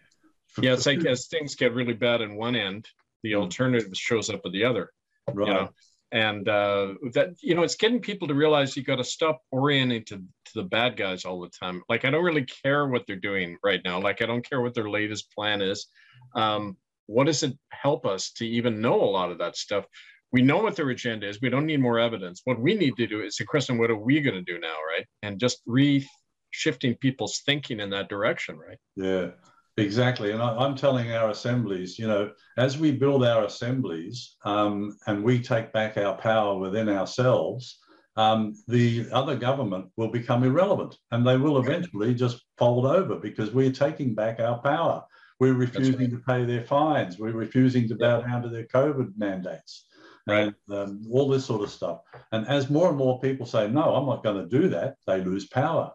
Yeah, 0.60 0.74
it's 0.74 0.86
like 0.86 1.06
as 1.06 1.28
things 1.28 1.56
get 1.56 1.74
really 1.74 1.94
bad 1.94 2.22
in 2.22 2.36
one 2.36 2.56
end, 2.56 2.88
the 3.24 3.34
hmm. 3.34 3.42
alternative 3.42 3.92
shows 3.94 4.30
up 4.30 4.42
at 4.46 4.52
the 4.52 4.66
other. 4.66 4.92
Right. 5.34 5.48
You 5.48 5.54
know? 5.54 5.70
And 6.12 6.50
uh, 6.50 6.96
that 7.14 7.36
you 7.42 7.54
know, 7.54 7.62
it's 7.62 7.76
getting 7.76 8.02
people 8.02 8.28
to 8.28 8.34
realize 8.34 8.76
you 8.76 8.84
got 8.84 8.96
to 8.96 9.04
stop 9.04 9.42
orienting 9.52 10.06
to, 10.06 10.18
to 10.18 10.52
the 10.56 10.64
bad 10.64 10.98
guys 10.98 11.24
all 11.24 11.40
the 11.40 11.50
time. 11.50 11.84
Like 11.88 12.04
I 12.04 12.10
don't 12.10 12.24
really 12.24 12.46
care 12.46 12.88
what 12.88 13.04
they're 13.06 13.16
doing 13.16 13.58
right 13.64 13.82
now. 13.86 14.02
Like 14.02 14.22
I 14.24 14.26
don't 14.26 14.48
care 14.48 14.62
what 14.62 14.74
their 14.74 14.90
latest 14.90 15.32
plan 15.32 15.62
is. 15.62 15.88
Um, 16.34 16.78
what 17.06 17.26
does 17.26 17.44
it 17.44 17.56
help 17.72 18.06
us 18.08 18.32
to 18.34 18.48
even 18.48 18.82
know 18.82 19.02
a 19.02 19.06
lot 19.06 19.32
of 19.32 19.38
that 19.38 19.56
stuff? 19.56 19.86
We 20.32 20.42
know 20.42 20.58
what 20.58 20.76
their 20.76 20.90
agenda 20.90 21.28
is. 21.28 21.42
We 21.42 21.50
don't 21.50 21.66
need 21.66 21.82
more 21.82 22.00
evidence. 22.00 22.42
What 22.44 22.60
we 22.60 22.74
need 22.76 22.96
to 22.98 23.08
do 23.08 23.22
is 23.22 23.40
a 23.40 23.46
question: 23.46 23.78
What 23.78 23.92
are 23.92 23.98
we 23.98 24.20
going 24.22 24.36
to 24.36 24.42
do 24.42 24.60
now, 24.60 24.76
right? 24.88 25.06
And 25.22 25.40
just 25.40 25.62
re 25.68 26.08
shifting 26.52 26.96
people's 26.96 27.42
thinking 27.46 27.80
in 27.80 27.92
that 27.92 28.10
direction, 28.10 28.58
right? 28.58 28.78
Yeah. 28.96 29.32
Exactly. 29.80 30.32
And 30.32 30.42
I, 30.42 30.66
am 30.66 30.76
telling 30.76 31.12
our 31.12 31.30
assemblies, 31.30 31.98
you 31.98 32.08
know, 32.08 32.32
as 32.58 32.78
we 32.78 32.92
build 32.92 33.24
our 33.24 33.46
assemblies 33.46 34.36
um, 34.46 34.98
and 35.08 35.24
we 35.24 35.42
take 35.42 35.72
back 35.72 35.98
our 35.98 36.16
power 36.18 36.58
within 36.58 36.90
ourselves, 36.90 37.80
um, 38.16 38.56
the 38.68 39.08
other 39.12 39.36
government 39.36 39.88
will 39.96 40.10
become 40.10 40.44
irrelevant 40.44 40.98
and 41.12 41.26
they 41.26 41.38
will 41.38 41.58
eventually 41.60 42.14
just 42.14 42.44
fold 42.58 42.86
over 42.86 43.16
because 43.16 43.52
we're 43.52 43.72
taking 43.72 44.14
back 44.14 44.40
our 44.40 44.60
power. 44.60 45.04
We're 45.40 45.54
refusing 45.54 45.98
right. 46.00 46.12
to 46.12 46.18
pay 46.28 46.46
their 46.46 46.66
fines. 46.66 47.18
We're 47.18 47.32
refusing 47.32 47.88
to 47.88 47.96
bow 47.96 48.22
down 48.22 48.42
to 48.42 48.50
their 48.50 48.66
COVID 48.66 49.14
mandates. 49.18 49.86
Right. 50.28 50.54
And 50.70 50.78
um, 50.78 51.02
all 51.10 51.30
this 51.30 51.46
sort 51.46 51.64
of 51.64 51.70
stuff. 51.70 52.02
And 52.34 52.46
as 52.48 52.70
more 52.70 52.90
and 52.90 52.98
more 52.98 53.22
people 53.22 53.46
say, 53.46 53.70
no, 53.70 53.96
I'm 53.96 54.06
not 54.06 54.24
going 54.24 54.38
to 54.38 54.60
do 54.60 54.68
that, 54.70 54.96
they 55.08 55.24
lose 55.24 55.48
power. 55.48 55.94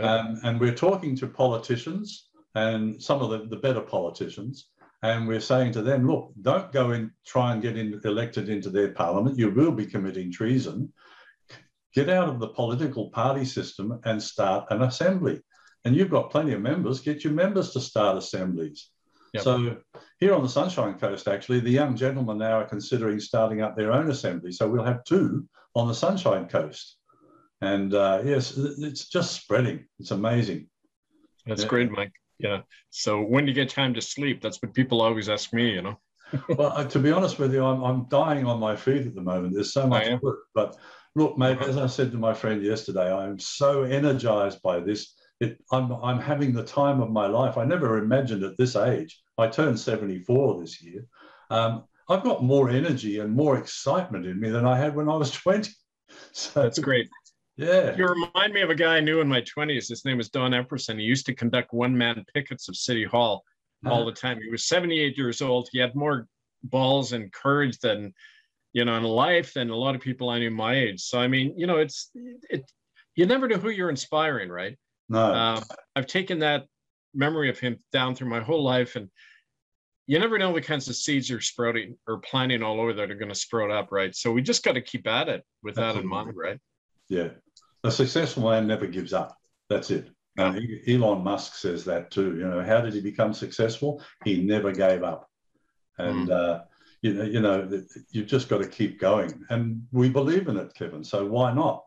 Um, 0.00 0.38
and 0.44 0.60
we're 0.60 0.74
talking 0.74 1.16
to 1.16 1.26
politicians 1.26 2.27
and 2.58 3.00
some 3.08 3.20
of 3.22 3.30
the, 3.30 3.40
the 3.46 3.62
better 3.66 3.80
politicians. 3.80 4.68
And 5.02 5.28
we're 5.28 5.48
saying 5.52 5.72
to 5.72 5.82
them, 5.82 6.08
look, 6.08 6.32
don't 6.42 6.72
go 6.72 6.90
and 6.90 7.10
try 7.24 7.52
and 7.52 7.62
get 7.62 7.76
in, 7.76 8.00
elected 8.04 8.48
into 8.48 8.70
their 8.70 8.92
parliament. 8.92 9.38
You 9.38 9.50
will 9.50 9.70
be 9.70 9.86
committing 9.86 10.32
treason. 10.32 10.92
Get 11.94 12.08
out 12.08 12.28
of 12.28 12.40
the 12.40 12.48
political 12.48 13.10
party 13.10 13.44
system 13.44 14.00
and 14.04 14.20
start 14.20 14.66
an 14.70 14.82
assembly. 14.82 15.40
And 15.84 15.94
you've 15.94 16.10
got 16.10 16.32
plenty 16.32 16.52
of 16.52 16.60
members, 16.60 17.00
get 17.00 17.22
your 17.22 17.32
members 17.32 17.70
to 17.72 17.80
start 17.80 18.18
assemblies. 18.18 18.90
Yep. 19.34 19.44
So 19.44 19.76
here 20.18 20.34
on 20.34 20.42
the 20.42 20.48
Sunshine 20.48 20.98
Coast, 20.98 21.28
actually, 21.28 21.60
the 21.60 21.78
young 21.80 21.94
gentlemen 21.96 22.38
now 22.38 22.58
are 22.60 22.68
considering 22.74 23.20
starting 23.20 23.62
up 23.62 23.76
their 23.76 23.92
own 23.92 24.10
assembly. 24.10 24.50
So 24.50 24.68
we'll 24.68 24.84
have 24.92 25.04
two 25.04 25.46
on 25.76 25.86
the 25.86 25.94
Sunshine 25.94 26.48
Coast. 26.48 26.96
And 27.60 27.94
uh, 27.94 28.22
yes, 28.24 28.56
it's 28.56 29.08
just 29.08 29.40
spreading. 29.40 29.84
It's 30.00 30.10
amazing. 30.10 30.68
That's 31.46 31.62
yeah. 31.62 31.68
great, 31.68 31.90
Mike. 31.92 32.14
Yeah. 32.38 32.60
So 32.90 33.20
when 33.20 33.44
do 33.44 33.50
you 33.50 33.54
get 33.54 33.70
time 33.70 33.94
to 33.94 34.00
sleep? 34.00 34.40
That's 34.40 34.62
what 34.62 34.74
people 34.74 35.02
always 35.02 35.28
ask 35.28 35.52
me, 35.52 35.72
you 35.72 35.82
know. 35.82 35.98
well, 36.50 36.72
uh, 36.74 36.84
to 36.84 36.98
be 36.98 37.10
honest 37.10 37.38
with 37.38 37.52
you, 37.52 37.64
I'm, 37.64 37.82
I'm 37.82 38.08
dying 38.08 38.46
on 38.46 38.60
my 38.60 38.76
feet 38.76 39.06
at 39.06 39.14
the 39.14 39.22
moment. 39.22 39.54
There's 39.54 39.72
so 39.72 39.86
much 39.86 40.08
work. 40.22 40.40
But 40.54 40.76
look, 41.14 41.38
mate, 41.38 41.58
as 41.62 41.76
I 41.76 41.86
said 41.86 42.12
to 42.12 42.18
my 42.18 42.34
friend 42.34 42.62
yesterday, 42.62 43.12
I'm 43.12 43.38
so 43.38 43.82
energized 43.82 44.62
by 44.62 44.80
this. 44.80 45.14
It, 45.40 45.58
I'm, 45.72 45.92
I'm 45.92 46.20
having 46.20 46.52
the 46.52 46.64
time 46.64 47.00
of 47.00 47.10
my 47.10 47.26
life. 47.26 47.56
I 47.56 47.64
never 47.64 47.98
imagined 47.98 48.42
at 48.42 48.56
this 48.58 48.76
age. 48.76 49.20
I 49.38 49.46
turned 49.46 49.78
74 49.78 50.60
this 50.60 50.82
year. 50.82 51.04
Um, 51.50 51.84
I've 52.08 52.24
got 52.24 52.42
more 52.42 52.70
energy 52.70 53.20
and 53.20 53.34
more 53.34 53.56
excitement 53.58 54.26
in 54.26 54.40
me 54.40 54.50
than 54.50 54.66
I 54.66 54.76
had 54.76 54.94
when 54.94 55.08
I 55.08 55.16
was 55.16 55.30
20. 55.42 55.70
So 56.32 56.62
that's 56.62 56.78
great. 56.78 57.08
Yeah. 57.58 57.96
You 57.96 58.06
remind 58.06 58.54
me 58.54 58.62
of 58.62 58.70
a 58.70 58.74
guy 58.74 58.96
I 58.96 59.00
knew 59.00 59.20
in 59.20 59.28
my 59.28 59.42
20s. 59.42 59.88
His 59.88 60.04
name 60.04 60.16
was 60.16 60.30
Don 60.30 60.52
Epperson. 60.52 60.98
He 60.98 61.04
used 61.04 61.26
to 61.26 61.34
conduct 61.34 61.72
one 61.72 61.96
man 61.96 62.24
pickets 62.32 62.68
of 62.68 62.76
City 62.76 63.04
Hall 63.04 63.42
uh-huh. 63.84 63.92
all 63.92 64.06
the 64.06 64.12
time. 64.12 64.40
He 64.40 64.48
was 64.48 64.64
78 64.66 65.16
years 65.18 65.42
old. 65.42 65.68
He 65.72 65.80
had 65.80 65.94
more 65.96 66.28
balls 66.62 67.12
and 67.12 67.32
courage 67.32 67.78
than, 67.80 68.14
you 68.72 68.84
know, 68.84 68.96
in 68.96 69.02
life 69.02 69.54
than 69.54 69.70
a 69.70 69.76
lot 69.76 69.96
of 69.96 70.00
people 70.00 70.30
I 70.30 70.38
knew 70.38 70.52
my 70.52 70.76
age. 70.76 71.00
So, 71.00 71.18
I 71.18 71.26
mean, 71.26 71.52
you 71.56 71.66
know, 71.66 71.78
it's, 71.78 72.12
it, 72.48 72.70
you 73.16 73.26
never 73.26 73.48
know 73.48 73.58
who 73.58 73.70
you're 73.70 73.90
inspiring, 73.90 74.50
right? 74.50 74.78
No. 75.08 75.20
Uh, 75.20 75.60
I've 75.96 76.06
taken 76.06 76.38
that 76.38 76.66
memory 77.12 77.50
of 77.50 77.58
him 77.58 77.80
down 77.92 78.14
through 78.14 78.28
my 78.28 78.40
whole 78.40 78.62
life 78.62 78.94
and 78.94 79.08
you 80.06 80.20
never 80.20 80.38
know 80.38 80.54
the 80.54 80.60
kinds 80.60 80.88
of 80.88 80.94
seeds 80.94 81.28
you're 81.28 81.40
sprouting 81.40 81.96
or 82.06 82.18
planting 82.18 82.62
all 82.62 82.80
over 82.80 82.92
that 82.92 83.10
are 83.10 83.16
going 83.16 83.28
to 83.30 83.34
sprout 83.34 83.72
up, 83.72 83.88
right? 83.90 84.14
So 84.14 84.30
we 84.30 84.42
just 84.42 84.64
got 84.64 84.72
to 84.72 84.80
keep 84.80 85.08
at 85.08 85.28
it 85.28 85.44
with 85.62 85.74
that 85.74 85.96
in 85.96 86.06
mind, 86.06 86.34
right? 86.36 86.58
Yeah. 87.08 87.28
A 87.84 87.90
successful 87.90 88.50
man 88.50 88.66
never 88.66 88.86
gives 88.86 89.12
up. 89.12 89.36
That's 89.68 89.90
it. 89.90 90.10
Uh, 90.38 90.54
Elon 90.86 91.24
Musk 91.24 91.56
says 91.56 91.84
that 91.84 92.10
too. 92.10 92.36
You 92.36 92.48
know, 92.48 92.62
how 92.62 92.80
did 92.80 92.94
he 92.94 93.00
become 93.00 93.34
successful? 93.34 94.02
He 94.24 94.40
never 94.40 94.72
gave 94.72 95.02
up, 95.02 95.28
and 95.98 96.28
mm. 96.28 96.30
uh, 96.30 96.62
you 97.02 97.14
know, 97.14 97.24
you 97.24 97.40
know, 97.40 97.82
you've 98.10 98.28
just 98.28 98.48
got 98.48 98.58
to 98.58 98.68
keep 98.68 99.00
going. 99.00 99.44
And 99.50 99.82
we 99.90 100.08
believe 100.08 100.46
in 100.46 100.56
it, 100.56 100.74
Kevin. 100.74 101.02
So 101.02 101.26
why 101.26 101.52
not? 101.52 101.84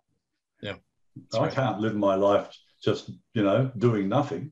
Yeah, 0.62 0.76
I 1.34 1.40
right. 1.40 1.52
can't 1.52 1.80
live 1.80 1.96
my 1.96 2.16
life 2.16 2.50
just 2.84 3.12
you 3.34 3.44
know 3.44 3.72
doing 3.78 4.10
nothing. 4.10 4.52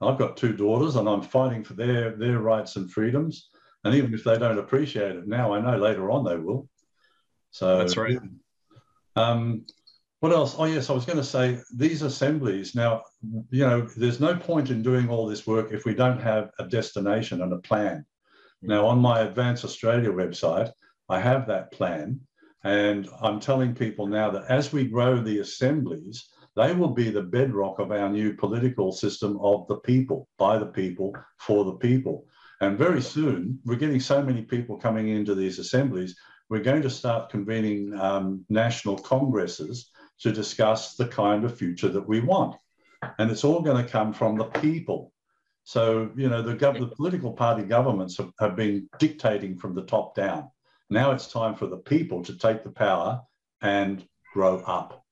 I've 0.00 0.18
got 0.18 0.36
two 0.36 0.52
daughters, 0.52 0.96
and 0.96 1.08
I'm 1.08 1.22
fighting 1.22 1.64
for 1.64 1.74
their 1.74 2.12
their 2.12 2.38
rights 2.38 2.76
and 2.76 2.90
freedoms. 2.90 3.48
And 3.84 3.94
even 3.94 4.14
if 4.14 4.24
they 4.24 4.38
don't 4.38 4.58
appreciate 4.58 5.16
it 5.16 5.26
now, 5.26 5.52
I 5.52 5.60
know 5.60 5.76
later 5.76 6.10
on 6.10 6.24
they 6.24 6.36
will. 6.36 6.68
So 7.50 7.78
that's 7.78 7.96
right. 7.96 8.18
Um, 9.16 9.66
what 10.24 10.32
else? 10.32 10.56
Oh, 10.58 10.64
yes, 10.64 10.88
I 10.88 10.94
was 10.94 11.04
going 11.04 11.18
to 11.18 11.22
say 11.22 11.58
these 11.76 12.00
assemblies. 12.00 12.74
Now, 12.74 13.02
you 13.50 13.66
know, 13.66 13.86
there's 13.94 14.20
no 14.20 14.34
point 14.34 14.70
in 14.70 14.82
doing 14.82 15.10
all 15.10 15.26
this 15.26 15.46
work 15.46 15.70
if 15.70 15.84
we 15.84 15.94
don't 15.94 16.18
have 16.18 16.48
a 16.58 16.66
destination 16.66 17.42
and 17.42 17.52
a 17.52 17.58
plan. 17.58 18.06
Now, 18.62 18.86
on 18.86 19.00
my 19.00 19.20
Advance 19.20 19.66
Australia 19.66 20.10
website, 20.10 20.72
I 21.10 21.20
have 21.20 21.46
that 21.48 21.72
plan. 21.72 22.22
And 22.62 23.06
I'm 23.20 23.38
telling 23.38 23.74
people 23.74 24.06
now 24.06 24.30
that 24.30 24.46
as 24.48 24.72
we 24.72 24.86
grow 24.86 25.20
the 25.20 25.40
assemblies, 25.40 26.30
they 26.56 26.72
will 26.72 26.94
be 26.94 27.10
the 27.10 27.20
bedrock 27.36 27.78
of 27.78 27.92
our 27.92 28.08
new 28.08 28.32
political 28.32 28.92
system 28.92 29.38
of 29.42 29.68
the 29.68 29.76
people, 29.80 30.26
by 30.38 30.56
the 30.56 30.72
people, 30.80 31.14
for 31.36 31.66
the 31.66 31.76
people. 31.76 32.24
And 32.62 32.78
very 32.78 33.02
soon, 33.02 33.58
we're 33.66 33.76
getting 33.76 34.00
so 34.00 34.22
many 34.22 34.40
people 34.40 34.78
coming 34.78 35.08
into 35.08 35.34
these 35.34 35.58
assemblies, 35.58 36.16
we're 36.48 36.62
going 36.62 36.80
to 36.80 36.88
start 36.88 37.28
convening 37.28 37.92
um, 38.00 38.42
national 38.48 38.96
congresses 38.96 39.90
to 40.20 40.32
discuss 40.32 40.94
the 40.94 41.06
kind 41.06 41.44
of 41.44 41.56
future 41.56 41.88
that 41.88 42.08
we 42.08 42.20
want. 42.20 42.56
And 43.18 43.30
it's 43.30 43.44
all 43.44 43.60
going 43.60 43.84
to 43.84 43.90
come 43.90 44.12
from 44.12 44.36
the 44.36 44.44
people. 44.44 45.12
So, 45.64 46.10
you 46.16 46.28
know, 46.28 46.42
the, 46.42 46.54
gov- 46.54 46.78
the 46.78 46.94
political 46.94 47.32
party 47.32 47.62
governments 47.62 48.16
have, 48.18 48.30
have 48.38 48.56
been 48.56 48.88
dictating 48.98 49.56
from 49.56 49.74
the 49.74 49.82
top 49.82 50.14
down. 50.14 50.50
Now 50.90 51.12
it's 51.12 51.26
time 51.26 51.54
for 51.54 51.66
the 51.66 51.78
people 51.78 52.22
to 52.24 52.36
take 52.36 52.62
the 52.62 52.70
power 52.70 53.22
and 53.62 54.06
grow 54.32 54.58
up. 54.58 55.04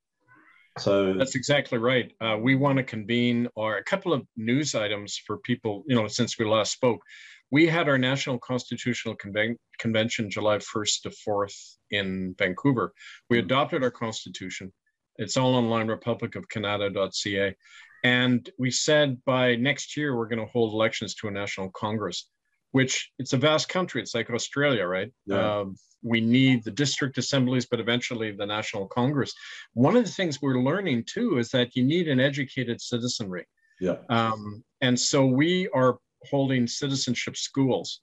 So 0.78 1.14
that's 1.14 1.34
exactly 1.34 1.78
right. 1.78 2.12
Uh, 2.20 2.38
we 2.40 2.54
want 2.54 2.78
to 2.78 2.84
convene 2.84 3.48
or 3.54 3.76
a 3.76 3.84
couple 3.84 4.12
of 4.12 4.26
news 4.36 4.74
items 4.74 5.20
for 5.26 5.38
people, 5.38 5.84
you 5.86 5.94
know, 5.94 6.06
since 6.06 6.38
we 6.38 6.46
last 6.46 6.72
spoke. 6.72 7.02
We 7.50 7.66
had 7.66 7.88
our 7.88 7.98
National 7.98 8.38
Constitutional 8.38 9.14
Conven- 9.16 9.56
Convention 9.78 10.30
July 10.30 10.56
1st 10.58 11.02
to 11.02 11.10
4th 11.10 11.76
in 11.90 12.34
Vancouver. 12.38 12.94
We 13.28 13.38
adopted 13.38 13.82
our 13.82 13.90
Constitution. 13.90 14.72
It's 15.22 15.36
all 15.36 15.54
online, 15.54 15.88
republicofcanada.ca. 15.88 17.56
And 18.04 18.50
we 18.58 18.70
said 18.70 19.24
by 19.24 19.54
next 19.56 19.96
year, 19.96 20.16
we're 20.16 20.28
going 20.28 20.40
to 20.40 20.52
hold 20.52 20.72
elections 20.72 21.14
to 21.16 21.28
a 21.28 21.30
national 21.30 21.70
congress, 21.70 22.28
which 22.72 23.12
it's 23.18 23.32
a 23.32 23.36
vast 23.36 23.68
country. 23.68 24.02
It's 24.02 24.14
like 24.14 24.28
Australia, 24.30 24.84
right? 24.84 25.12
Yeah. 25.26 25.60
Um, 25.60 25.76
we 26.02 26.20
need 26.20 26.64
the 26.64 26.70
district 26.72 27.16
assemblies, 27.18 27.66
but 27.66 27.78
eventually 27.78 28.32
the 28.32 28.46
national 28.46 28.88
congress. 28.88 29.32
One 29.74 29.96
of 29.96 30.04
the 30.04 30.10
things 30.10 30.42
we're 30.42 30.60
learning 30.60 31.04
too 31.06 31.38
is 31.38 31.50
that 31.50 31.76
you 31.76 31.84
need 31.84 32.08
an 32.08 32.18
educated 32.18 32.80
citizenry. 32.80 33.46
Yeah. 33.80 33.96
Um, 34.08 34.64
and 34.80 34.98
so 34.98 35.24
we 35.24 35.68
are 35.68 35.98
holding 36.28 36.66
citizenship 36.66 37.36
schools 37.36 38.00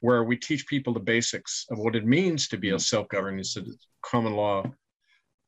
where 0.00 0.24
we 0.24 0.36
teach 0.36 0.66
people 0.66 0.92
the 0.92 1.00
basics 1.00 1.66
of 1.70 1.78
what 1.78 1.96
it 1.96 2.06
means 2.06 2.48
to 2.48 2.56
be 2.56 2.70
a 2.70 2.78
self-governing 2.78 3.44
common 4.02 4.34
law 4.34 4.64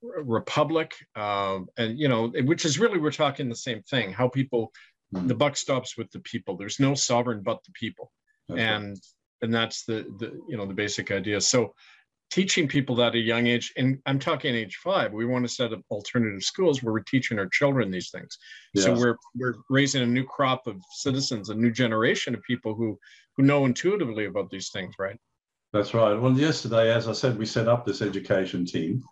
republic 0.03 0.95
uh, 1.15 1.61
and 1.77 1.99
you 1.99 2.09
know 2.09 2.29
which 2.45 2.65
is 2.65 2.79
really 2.79 2.99
we're 2.99 3.11
talking 3.11 3.49
the 3.49 3.55
same 3.55 3.83
thing 3.83 4.13
how 4.13 4.29
people 4.29 4.73
mm-hmm. 5.15 5.27
the 5.27 5.35
buck 5.35 5.57
stops 5.57 5.97
with 5.97 6.11
the 6.11 6.21
people. 6.21 6.57
There's 6.57 6.81
no 6.81 6.95
sovereign 6.95 7.43
but 7.43 7.63
the 7.65 7.73
people. 7.73 8.11
Okay. 8.51 8.63
and 8.63 8.97
and 9.41 9.53
that's 9.53 9.85
the 9.85 10.07
the 10.19 10.41
you 10.49 10.57
know 10.57 10.67
the 10.67 10.75
basic 10.75 11.11
idea. 11.11 11.41
So 11.41 11.75
teaching 12.31 12.67
people 12.67 12.97
that 12.97 13.09
at 13.09 13.15
a 13.15 13.19
young 13.19 13.47
age 13.47 13.75
and 13.77 13.99
i'm 14.07 14.19
talking 14.19 14.55
age 14.55 14.77
five 14.83 15.13
we 15.13 15.27
want 15.27 15.45
to 15.45 15.55
set 15.55 15.71
up 15.71 15.81
alternative 15.91 16.43
schools 16.43 16.83
where 16.83 16.91
we're 16.91 17.01
teaching 17.01 17.39
our 17.39 17.49
children 17.49 17.91
these 17.91 18.11
things. 18.11 18.39
Yes. 18.73 18.85
so 18.85 18.95
we're 18.95 19.17
we're 19.37 19.57
raising 19.69 20.03
a 20.03 20.07
new 20.07 20.25
crop 20.25 20.67
of 20.67 20.77
citizens 20.93 21.51
a 21.51 21.55
new 21.55 21.71
generation 21.71 22.35
of 22.35 22.43
people 22.43 22.75
who 22.75 22.99
who 23.37 23.43
know 23.43 23.67
intuitively 23.67 24.27
about 24.27 24.51
these 24.51 24.71
things 24.71 24.95
right? 24.99 25.19
That's 25.73 25.95
right. 25.95 26.15
Well 26.15 26.33
yesterday 26.33 26.91
as 26.91 27.07
i 27.07 27.13
said 27.13 27.39
we 27.39 27.47
set 27.47 27.69
up 27.69 27.85
this 27.85 28.03
education 28.03 28.65
team 28.65 29.03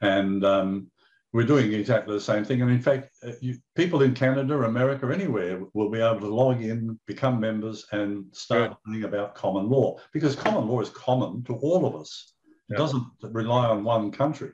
and 0.00 0.44
um, 0.44 0.90
we're 1.32 1.46
doing 1.46 1.72
exactly 1.72 2.14
the 2.14 2.20
same 2.20 2.44
thing. 2.44 2.62
And 2.62 2.70
in 2.70 2.80
fact, 2.80 3.10
uh, 3.26 3.32
you, 3.40 3.58
people 3.74 4.02
in 4.02 4.14
Canada, 4.14 4.62
America, 4.62 5.10
anywhere 5.12 5.60
will 5.74 5.90
be 5.90 6.00
able 6.00 6.20
to 6.20 6.34
log 6.34 6.62
in, 6.62 6.98
become 7.06 7.38
members, 7.38 7.86
and 7.92 8.24
start 8.32 8.76
learning 8.86 9.04
about 9.04 9.34
common 9.34 9.68
law 9.68 9.98
because 10.12 10.34
common 10.34 10.66
law 10.66 10.80
is 10.80 10.88
common 10.90 11.44
to 11.44 11.54
all 11.56 11.86
of 11.86 11.94
us. 11.96 12.32
It 12.70 12.76
doesn't 12.76 13.04
rely 13.22 13.66
on 13.66 13.82
one 13.82 14.10
country. 14.10 14.52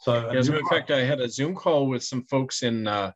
So, 0.00 0.28
as 0.30 0.48
a 0.48 0.52
matter 0.52 0.62
of 0.64 0.68
fact, 0.68 0.90
I 0.90 1.04
had 1.04 1.20
a 1.20 1.28
Zoom 1.28 1.54
call 1.54 1.86
with 1.86 2.02
some 2.02 2.24
folks 2.24 2.62
in. 2.62 2.86
Uh, 2.86 3.12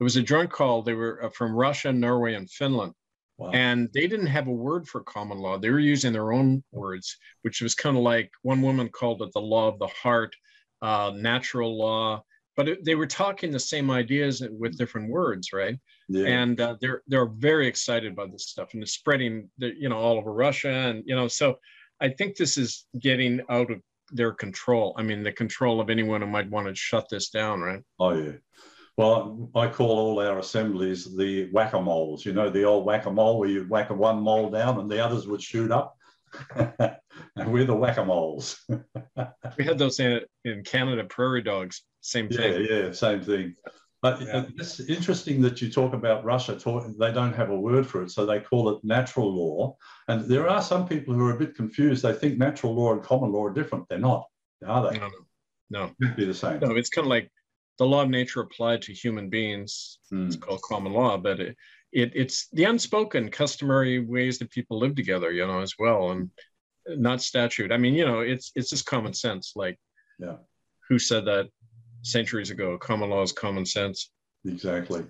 it 0.00 0.04
was 0.04 0.16
a 0.16 0.22
joint 0.22 0.50
call. 0.50 0.82
They 0.82 0.94
were 0.94 1.24
uh, 1.24 1.30
from 1.30 1.52
Russia, 1.52 1.92
Norway, 1.92 2.34
and 2.34 2.48
Finland. 2.48 2.92
Wow. 3.36 3.50
And 3.52 3.88
they 3.92 4.06
didn't 4.06 4.26
have 4.26 4.46
a 4.46 4.52
word 4.52 4.86
for 4.88 5.02
common 5.02 5.38
law. 5.38 5.58
They 5.58 5.70
were 5.70 5.78
using 5.78 6.12
their 6.12 6.32
own 6.32 6.62
words, 6.72 7.16
which 7.42 7.60
was 7.60 7.74
kind 7.74 7.96
of 7.96 8.02
like 8.02 8.30
one 8.42 8.62
woman 8.62 8.88
called 8.88 9.22
it 9.22 9.32
the 9.32 9.40
law 9.40 9.68
of 9.68 9.78
the 9.78 9.86
heart 9.88 10.34
uh, 10.82 11.12
natural 11.14 11.78
law, 11.78 12.22
but 12.56 12.68
it, 12.68 12.84
they 12.84 12.94
were 12.94 13.06
talking 13.06 13.50
the 13.50 13.60
same 13.60 13.90
ideas 13.90 14.42
with 14.50 14.76
different 14.76 15.10
words, 15.10 15.52
right? 15.52 15.78
Yeah. 16.08 16.26
And 16.26 16.60
uh, 16.60 16.76
they're 16.80 17.02
they're 17.06 17.26
very 17.26 17.68
excited 17.68 18.16
by 18.16 18.26
this 18.26 18.48
stuff, 18.48 18.74
and 18.74 18.82
it's 18.82 18.92
spreading, 18.92 19.48
the, 19.58 19.72
you 19.78 19.88
know, 19.88 19.98
all 19.98 20.18
over 20.18 20.32
Russia, 20.32 20.70
and 20.70 21.02
you 21.06 21.14
know, 21.14 21.28
so 21.28 21.58
I 22.00 22.08
think 22.08 22.36
this 22.36 22.56
is 22.56 22.86
getting 22.98 23.40
out 23.48 23.70
of 23.70 23.80
their 24.10 24.32
control. 24.32 24.94
I 24.96 25.02
mean, 25.02 25.22
the 25.22 25.32
control 25.32 25.80
of 25.80 25.90
anyone 25.90 26.20
who 26.20 26.26
might 26.26 26.50
want 26.50 26.66
to 26.66 26.74
shut 26.74 27.08
this 27.10 27.30
down, 27.30 27.60
right? 27.60 27.82
Oh 27.98 28.12
yeah. 28.12 28.32
Well, 28.96 29.48
I 29.54 29.68
call 29.68 29.96
all 29.96 30.20
our 30.20 30.40
assemblies 30.40 31.16
the 31.16 31.48
whack-a-moles. 31.52 32.26
You 32.26 32.32
know, 32.32 32.50
the 32.50 32.64
old 32.64 32.84
whack-a-mole 32.84 33.38
where 33.38 33.48
you 33.48 33.64
whack 33.68 33.90
one 33.90 34.20
mole 34.20 34.50
down 34.50 34.80
and 34.80 34.90
the 34.90 35.04
others 35.04 35.28
would 35.28 35.40
shoot 35.40 35.70
up. 35.70 35.96
and 37.38 37.52
we're 37.52 37.64
the 37.64 37.74
whack-a-moles. 37.74 38.64
we 39.58 39.64
had 39.64 39.78
those 39.78 40.00
in, 40.00 40.20
in 40.44 40.62
Canada, 40.64 41.04
prairie 41.04 41.42
dogs, 41.42 41.82
same 42.00 42.28
thing. 42.28 42.64
Yeah, 42.64 42.76
yeah, 42.76 42.92
same 42.92 43.22
thing. 43.22 43.54
But 44.00 44.20
yeah. 44.20 44.44
it's 44.56 44.78
interesting 44.80 45.40
that 45.42 45.60
you 45.60 45.70
talk 45.70 45.92
about 45.92 46.24
Russia. 46.24 46.56
Talk, 46.56 46.86
they 46.98 47.12
don't 47.12 47.32
have 47.32 47.50
a 47.50 47.58
word 47.58 47.84
for 47.84 48.02
it, 48.02 48.10
so 48.10 48.24
they 48.24 48.38
call 48.38 48.68
it 48.70 48.84
natural 48.84 49.34
law. 49.34 49.76
And 50.06 50.24
there 50.24 50.48
are 50.48 50.62
some 50.62 50.86
people 50.86 51.14
who 51.14 51.26
are 51.26 51.34
a 51.34 51.38
bit 51.38 51.56
confused. 51.56 52.04
They 52.04 52.12
think 52.12 52.38
natural 52.38 52.74
law 52.74 52.92
and 52.92 53.02
common 53.02 53.32
law 53.32 53.44
are 53.44 53.52
different. 53.52 53.88
They're 53.88 53.98
not, 53.98 54.26
are 54.64 54.90
they? 54.90 54.98
No, 54.98 55.10
no, 55.70 55.90
no. 55.98 56.10
be 56.14 56.24
the 56.24 56.34
same. 56.34 56.60
No, 56.60 56.76
it's 56.76 56.90
kind 56.90 57.06
of 57.06 57.10
like 57.10 57.32
the 57.78 57.86
law 57.86 58.02
of 58.02 58.08
nature 58.08 58.40
applied 58.40 58.82
to 58.82 58.92
human 58.92 59.28
beings. 59.28 59.98
Mm. 60.12 60.26
It's 60.26 60.36
called 60.36 60.62
common 60.62 60.92
law, 60.92 61.16
but 61.16 61.40
it, 61.40 61.56
it, 61.92 62.12
it's 62.14 62.48
the 62.52 62.64
unspoken, 62.64 63.30
customary 63.30 63.98
ways 63.98 64.38
that 64.38 64.50
people 64.50 64.78
live 64.78 64.94
together, 64.94 65.32
you 65.32 65.46
know, 65.46 65.60
as 65.60 65.74
well, 65.78 66.10
and 66.10 66.30
not 66.96 67.22
statute. 67.22 67.72
I 67.72 67.76
mean, 67.76 67.94
you 67.94 68.04
know, 68.04 68.20
it's 68.20 68.52
it's 68.54 68.70
just 68.70 68.86
common 68.86 69.14
sense. 69.14 69.52
Like, 69.56 69.78
yeah, 70.18 70.36
who 70.88 70.98
said 70.98 71.24
that 71.26 71.48
centuries 72.02 72.50
ago. 72.50 72.78
Common 72.78 73.10
law 73.10 73.22
is 73.22 73.32
common 73.32 73.66
sense. 73.66 74.10
Exactly. 74.44 75.04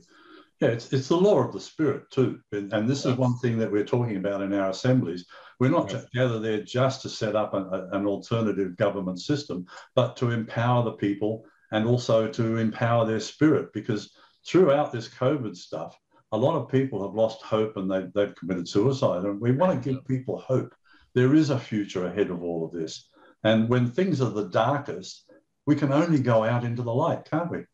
Yeah, 0.61 0.69
it's, 0.71 0.93
it's 0.93 1.09
the 1.09 1.17
law 1.17 1.39
of 1.39 1.53
the 1.53 1.61
spirit 1.61 2.11
too. 2.11 2.41
And, 2.51 2.73
and 2.73 2.89
this 2.89 3.07
is 3.07 3.15
one 3.15 3.39
thing 3.39 3.59
that 3.59 3.71
we're 3.71 3.85
talking 3.85 4.17
about 4.17 4.43
in 4.43 4.53
our 4.53 4.71
assemblies. 4.71 5.25
We're 5.61 5.71
not 5.71 5.93
yeah. 5.93 6.01
together 6.01 6.41
there 6.41 6.63
just 6.63 7.03
to 7.03 7.09
set 7.09 7.37
up 7.37 7.55
an, 7.55 7.69
an 7.93 8.07
alternative 8.07 8.77
government 8.77 9.21
system, 9.21 9.67
but 9.95 10.17
to 10.17 10.31
empower 10.31 10.83
the 10.83 10.93
people 10.93 11.45
and 11.71 11.87
also 11.87 12.27
to 12.29 12.57
empower 12.57 13.07
their 13.07 13.21
spirit 13.21 13.73
because 13.73 14.11
throughout 14.47 14.91
this 14.93 15.09
COVID 15.09 15.57
stuff, 15.57 15.97
a 16.33 16.37
lot 16.37 16.57
of 16.57 16.69
people 16.69 17.03
have 17.03 17.15
lost 17.15 17.43
hope 17.43 17.77
and 17.77 17.91
they've, 17.91 18.13
they've 18.15 18.35
committed 18.35 18.69
suicide. 18.69 19.25
And 19.25 19.41
we 19.41 19.53
want 19.53 19.81
to 19.81 19.93
give 19.93 20.05
people 20.07 20.39
hope. 20.39 20.75
There 21.19 21.35
is 21.35 21.51
a 21.51 21.59
future 21.59 22.07
ahead 22.07 22.31
of 22.31 22.45
all 22.45 22.65
of 22.65 22.71
this. 22.71 23.09
And 23.43 23.69
when 23.69 23.91
things 23.91 24.21
are 24.21 24.31
the 24.31 24.49
darkest, 24.51 25.25
we 25.67 25.75
can 25.75 25.93
only 25.93 26.21
go 26.21 26.45
out 26.45 26.63
into 26.63 26.83
the 26.83 26.95
light, 26.95 27.29
can't 27.29 27.51
we? 27.51 27.65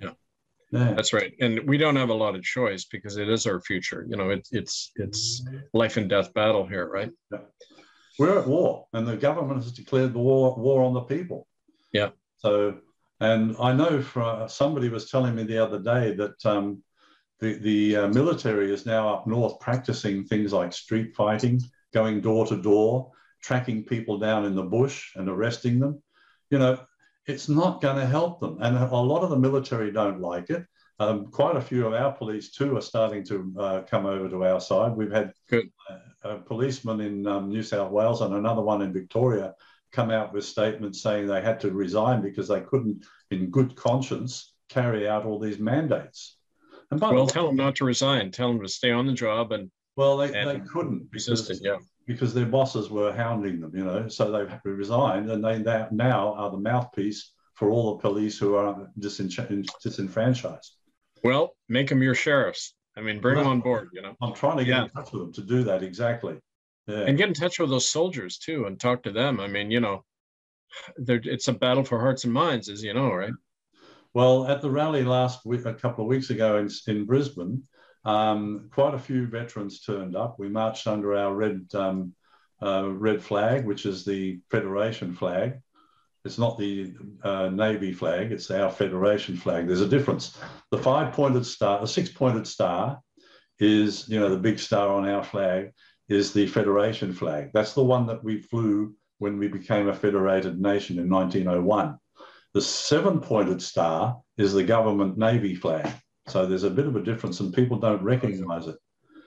Yeah. 0.00 0.14
yeah. 0.72 0.94
That's 0.94 1.12
right. 1.12 1.32
And 1.40 1.68
we 1.68 1.78
don't 1.78 1.94
have 1.94 2.08
a 2.08 2.20
lot 2.24 2.34
of 2.34 2.42
choice 2.42 2.86
because 2.86 3.16
it 3.16 3.28
is 3.28 3.46
our 3.46 3.60
future. 3.60 4.04
You 4.08 4.16
know, 4.16 4.30
it, 4.30 4.48
it's 4.50 4.90
it's 4.96 5.46
life 5.72 5.98
and 5.98 6.10
death 6.10 6.34
battle 6.34 6.66
here, 6.66 6.88
right? 6.88 7.12
Yeah. 7.30 7.42
We're 8.18 8.40
at 8.40 8.48
war 8.48 8.88
and 8.92 9.06
the 9.06 9.16
government 9.16 9.62
has 9.62 9.70
declared 9.70 10.12
the 10.12 10.18
war 10.18 10.56
war 10.56 10.82
on 10.82 10.92
the 10.92 11.02
people. 11.02 11.46
Yeah. 11.92 12.10
So 12.38 12.80
and 13.20 13.54
I 13.60 13.72
know 13.72 14.02
for, 14.02 14.46
somebody 14.48 14.88
was 14.88 15.08
telling 15.12 15.36
me 15.36 15.44
the 15.44 15.58
other 15.58 15.78
day 15.78 16.16
that 16.16 16.44
um, 16.44 16.82
the, 17.38 17.52
the 17.54 17.96
uh, 17.96 18.08
military 18.08 18.72
is 18.72 18.84
now 18.84 19.14
up 19.14 19.28
north 19.28 19.60
practicing 19.60 20.24
things 20.24 20.52
like 20.52 20.72
street 20.72 21.14
fighting, 21.14 21.60
going 21.92 22.20
door 22.20 22.46
to 22.46 22.56
door, 22.56 23.12
tracking 23.42 23.84
people 23.84 24.18
down 24.18 24.44
in 24.44 24.54
the 24.54 24.62
bush 24.62 25.12
and 25.16 25.28
arresting 25.28 25.78
them. 25.78 26.02
You 26.50 26.58
know, 26.58 26.80
it's 27.26 27.48
not 27.48 27.80
going 27.80 27.96
to 27.96 28.06
help 28.06 28.40
them. 28.40 28.58
And 28.60 28.76
a 28.76 28.96
lot 28.96 29.22
of 29.22 29.30
the 29.30 29.38
military 29.38 29.92
don't 29.92 30.20
like 30.20 30.50
it. 30.50 30.66
Um, 30.98 31.28
quite 31.28 31.56
a 31.56 31.62
few 31.62 31.86
of 31.86 31.94
our 31.94 32.12
police, 32.12 32.50
too, 32.50 32.76
are 32.76 32.82
starting 32.82 33.24
to 33.24 33.54
uh, 33.58 33.80
come 33.82 34.04
over 34.04 34.28
to 34.28 34.44
our 34.44 34.60
side. 34.60 34.92
We've 34.92 35.10
had 35.10 35.32
uh, 35.88 35.98
a 36.22 36.38
policeman 36.38 37.00
in 37.00 37.26
um, 37.26 37.48
New 37.48 37.62
South 37.62 37.90
Wales 37.90 38.20
and 38.20 38.34
another 38.34 38.60
one 38.60 38.82
in 38.82 38.92
Victoria 38.92 39.54
come 39.92 40.10
out 40.10 40.32
with 40.32 40.44
statements 40.44 41.02
saying 41.02 41.26
they 41.26 41.40
had 41.40 41.58
to 41.60 41.72
resign 41.72 42.20
because 42.20 42.48
they 42.48 42.60
couldn't, 42.60 43.04
in 43.30 43.50
good 43.50 43.74
conscience, 43.76 44.52
carry 44.68 45.08
out 45.08 45.24
all 45.24 45.38
these 45.38 45.58
mandates. 45.58 46.36
And 46.90 47.00
well, 47.00 47.26
tell 47.26 47.46
them 47.46 47.56
not 47.56 47.76
to 47.76 47.84
resign. 47.84 48.30
Tell 48.30 48.48
them 48.48 48.62
to 48.62 48.68
stay 48.68 48.90
on 48.90 49.06
the 49.06 49.12
job 49.12 49.52
and. 49.52 49.70
Well, 49.96 50.16
they, 50.16 50.32
and 50.32 50.48
they 50.48 50.60
couldn't 50.60 51.10
because, 51.10 51.60
yeah. 51.62 51.76
because 52.06 52.32
their 52.32 52.46
bosses 52.46 52.90
were 52.90 53.12
hounding 53.12 53.60
them, 53.60 53.72
you 53.74 53.84
know. 53.84 54.08
So 54.08 54.30
they've 54.30 54.60
resigned, 54.64 55.30
and 55.30 55.44
they 55.44 55.58
now 55.90 56.34
are 56.34 56.50
the 56.50 56.58
mouthpiece 56.58 57.32
for 57.54 57.70
all 57.70 57.96
the 57.96 58.00
police 58.00 58.38
who 58.38 58.54
are 58.54 58.88
disenfranchised. 58.98 60.76
Well, 61.22 61.54
make 61.68 61.88
them 61.88 62.02
your 62.02 62.14
sheriffs. 62.14 62.74
I 62.96 63.02
mean, 63.02 63.20
bring 63.20 63.36
well, 63.36 63.44
them 63.44 63.52
on 63.52 63.60
board. 63.60 63.88
You 63.92 64.02
know, 64.02 64.14
I'm 64.22 64.34
trying 64.34 64.58
to 64.58 64.64
get 64.64 64.76
yeah. 64.76 64.84
in 64.84 64.90
touch 64.90 65.12
with 65.12 65.22
them 65.22 65.32
to 65.34 65.42
do 65.42 65.64
that 65.64 65.82
exactly. 65.82 66.38
Yeah. 66.86 67.00
And 67.00 67.18
get 67.18 67.28
in 67.28 67.34
touch 67.34 67.58
with 67.58 67.70
those 67.70 67.88
soldiers 67.88 68.38
too 68.38 68.64
and 68.64 68.80
talk 68.80 69.02
to 69.04 69.12
them. 69.12 69.38
I 69.38 69.46
mean, 69.46 69.70
you 69.70 69.80
know, 69.80 70.04
it's 70.96 71.48
a 71.48 71.52
battle 71.52 71.84
for 71.84 72.00
hearts 72.00 72.24
and 72.24 72.32
minds, 72.32 72.68
as 72.68 72.82
you 72.82 72.94
know, 72.94 73.12
right? 73.12 73.32
Well, 74.12 74.46
at 74.46 74.60
the 74.60 74.70
rally 74.70 75.04
last 75.04 75.46
week, 75.46 75.66
a 75.66 75.74
couple 75.74 76.04
of 76.04 76.08
weeks 76.08 76.30
ago 76.30 76.58
in, 76.58 76.68
in 76.88 77.04
Brisbane, 77.06 77.62
um, 78.04 78.68
quite 78.72 78.94
a 78.94 78.98
few 78.98 79.26
veterans 79.26 79.80
turned 79.80 80.16
up. 80.16 80.38
We 80.38 80.48
marched 80.48 80.86
under 80.86 81.16
our 81.16 81.34
red 81.34 81.66
um, 81.74 82.14
uh, 82.62 82.90
red 82.90 83.22
flag, 83.22 83.64
which 83.64 83.86
is 83.86 84.04
the 84.04 84.40
Federation 84.50 85.14
flag. 85.14 85.60
It's 86.24 86.38
not 86.38 86.58
the 86.58 86.94
uh, 87.22 87.48
Navy 87.48 87.92
flag; 87.92 88.32
it's 88.32 88.50
our 88.50 88.70
Federation 88.70 89.36
flag. 89.36 89.66
There's 89.66 89.80
a 89.80 89.88
difference. 89.88 90.38
The 90.70 90.78
five-pointed 90.78 91.46
star, 91.46 91.80
the 91.80 91.86
six-pointed 91.86 92.46
star, 92.46 93.00
is 93.58 94.08
you 94.08 94.18
know 94.18 94.28
the 94.28 94.36
big 94.36 94.58
star 94.58 94.88
on 94.88 95.08
our 95.08 95.24
flag 95.24 95.72
is 96.08 96.32
the 96.32 96.46
Federation 96.46 97.12
flag. 97.12 97.50
That's 97.52 97.74
the 97.74 97.84
one 97.84 98.06
that 98.06 98.24
we 98.24 98.40
flew 98.40 98.94
when 99.18 99.38
we 99.38 99.48
became 99.48 99.88
a 99.88 99.94
federated 99.94 100.60
nation 100.60 100.98
in 100.98 101.08
1901. 101.08 101.96
The 102.52 102.62
seven 102.62 103.20
pointed 103.20 103.62
star 103.62 104.20
is 104.36 104.52
the 104.52 104.64
government 104.64 105.16
Navy 105.16 105.54
flag. 105.54 105.88
So 106.30 106.46
there's 106.46 106.64
a 106.64 106.70
bit 106.70 106.86
of 106.86 106.96
a 106.96 107.02
difference 107.02 107.40
and 107.40 107.52
people 107.52 107.78
don't 107.78 108.02
recognize 108.02 108.66
it. 108.66 108.76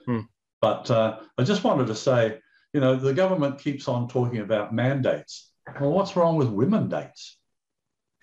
Hmm. 0.06 0.20
But 0.60 0.90
uh, 0.90 1.20
I 1.36 1.44
just 1.44 1.64
wanted 1.64 1.88
to 1.88 1.94
say, 1.94 2.38
you 2.72 2.80
know, 2.80 2.96
the 2.96 3.14
government 3.14 3.58
keeps 3.58 3.86
on 3.88 4.08
talking 4.08 4.38
about 4.38 4.74
mandates. 4.74 5.52
Well, 5.80 5.92
what's 5.92 6.16
wrong 6.16 6.36
with 6.36 6.48
women 6.48 6.88
dates? 6.88 7.38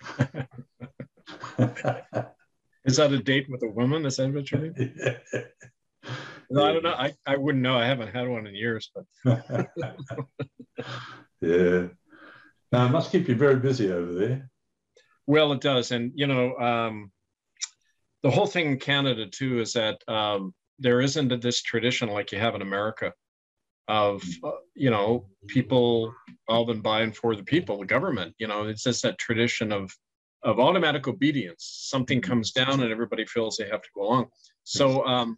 is 2.86 2.98
that 2.98 3.13
a 3.13 3.20
date 3.20 3.48
with 3.50 3.63
a 3.63 3.70
woman? 3.70 4.06
Is 4.06 4.17
that 4.17 4.34
what 4.34 4.52
you 4.52 4.58
mean? 4.58 4.96
No, 6.54 6.65
I 6.65 6.74
don't 6.74 6.84
know. 6.84 6.91
I, 6.91 7.13
I 7.26 7.38
wouldn't 7.38 7.63
know. 7.63 7.78
I 7.78 7.86
haven't 7.86 8.13
had 8.13 8.28
one 8.28 8.46
in 8.46 8.54
years, 8.54 8.91
but 8.94 9.06
yeah. 11.39 11.88
Now, 12.74 12.86
it 12.86 12.89
must 12.89 13.10
keep 13.10 13.30
you 13.30 13.36
very 13.36 13.56
busy 13.56 13.89
over 13.89 14.12
there. 14.13 14.50
Well, 15.28 15.54
it 15.54 15.62
does. 15.62 15.91
And, 15.91 16.12
you 16.13 16.28
know, 16.28 16.58
um, 16.58 17.12
the 18.24 18.32
whole 18.32 18.48
thing 18.48 18.68
in 18.68 18.78
Canada, 18.78 19.26
too, 19.28 19.60
is 19.60 19.74
that 19.74 20.02
um, 20.08 20.54
there 20.80 21.02
isn't 21.02 21.42
this 21.42 21.62
tradition 21.62 22.10
like 22.10 22.32
you 22.32 22.40
have 22.40 22.56
in 22.56 22.62
America 22.62 23.14
of, 23.88 24.24
uh, 24.44 24.52
you 24.76 24.90
know, 24.90 25.26
people 25.48 26.14
of 26.48 26.70
and 26.70 26.84
by 26.84 27.02
and 27.02 27.16
for 27.16 27.36
the 27.36 27.44
people, 27.44 27.80
the 27.80 27.86
government. 27.86 28.36
You 28.38 28.48
know, 28.48 28.68
it's 28.68 28.84
just 28.84 29.04
that 29.04 29.18
tradition 29.18 29.72
of, 29.72 29.96
of 30.44 30.60
automatic 30.60 31.08
obedience. 31.08 31.88
Something 31.90 32.22
comes 32.22 32.52
down 32.52 32.82
and 32.82 32.92
everybody 32.92 33.26
feels 33.26 33.58
they 33.58 33.68
have 33.70 33.82
to 33.82 33.90
go 33.96 34.04
along. 34.04 34.28
So, 34.64 35.06
um, 35.06 35.38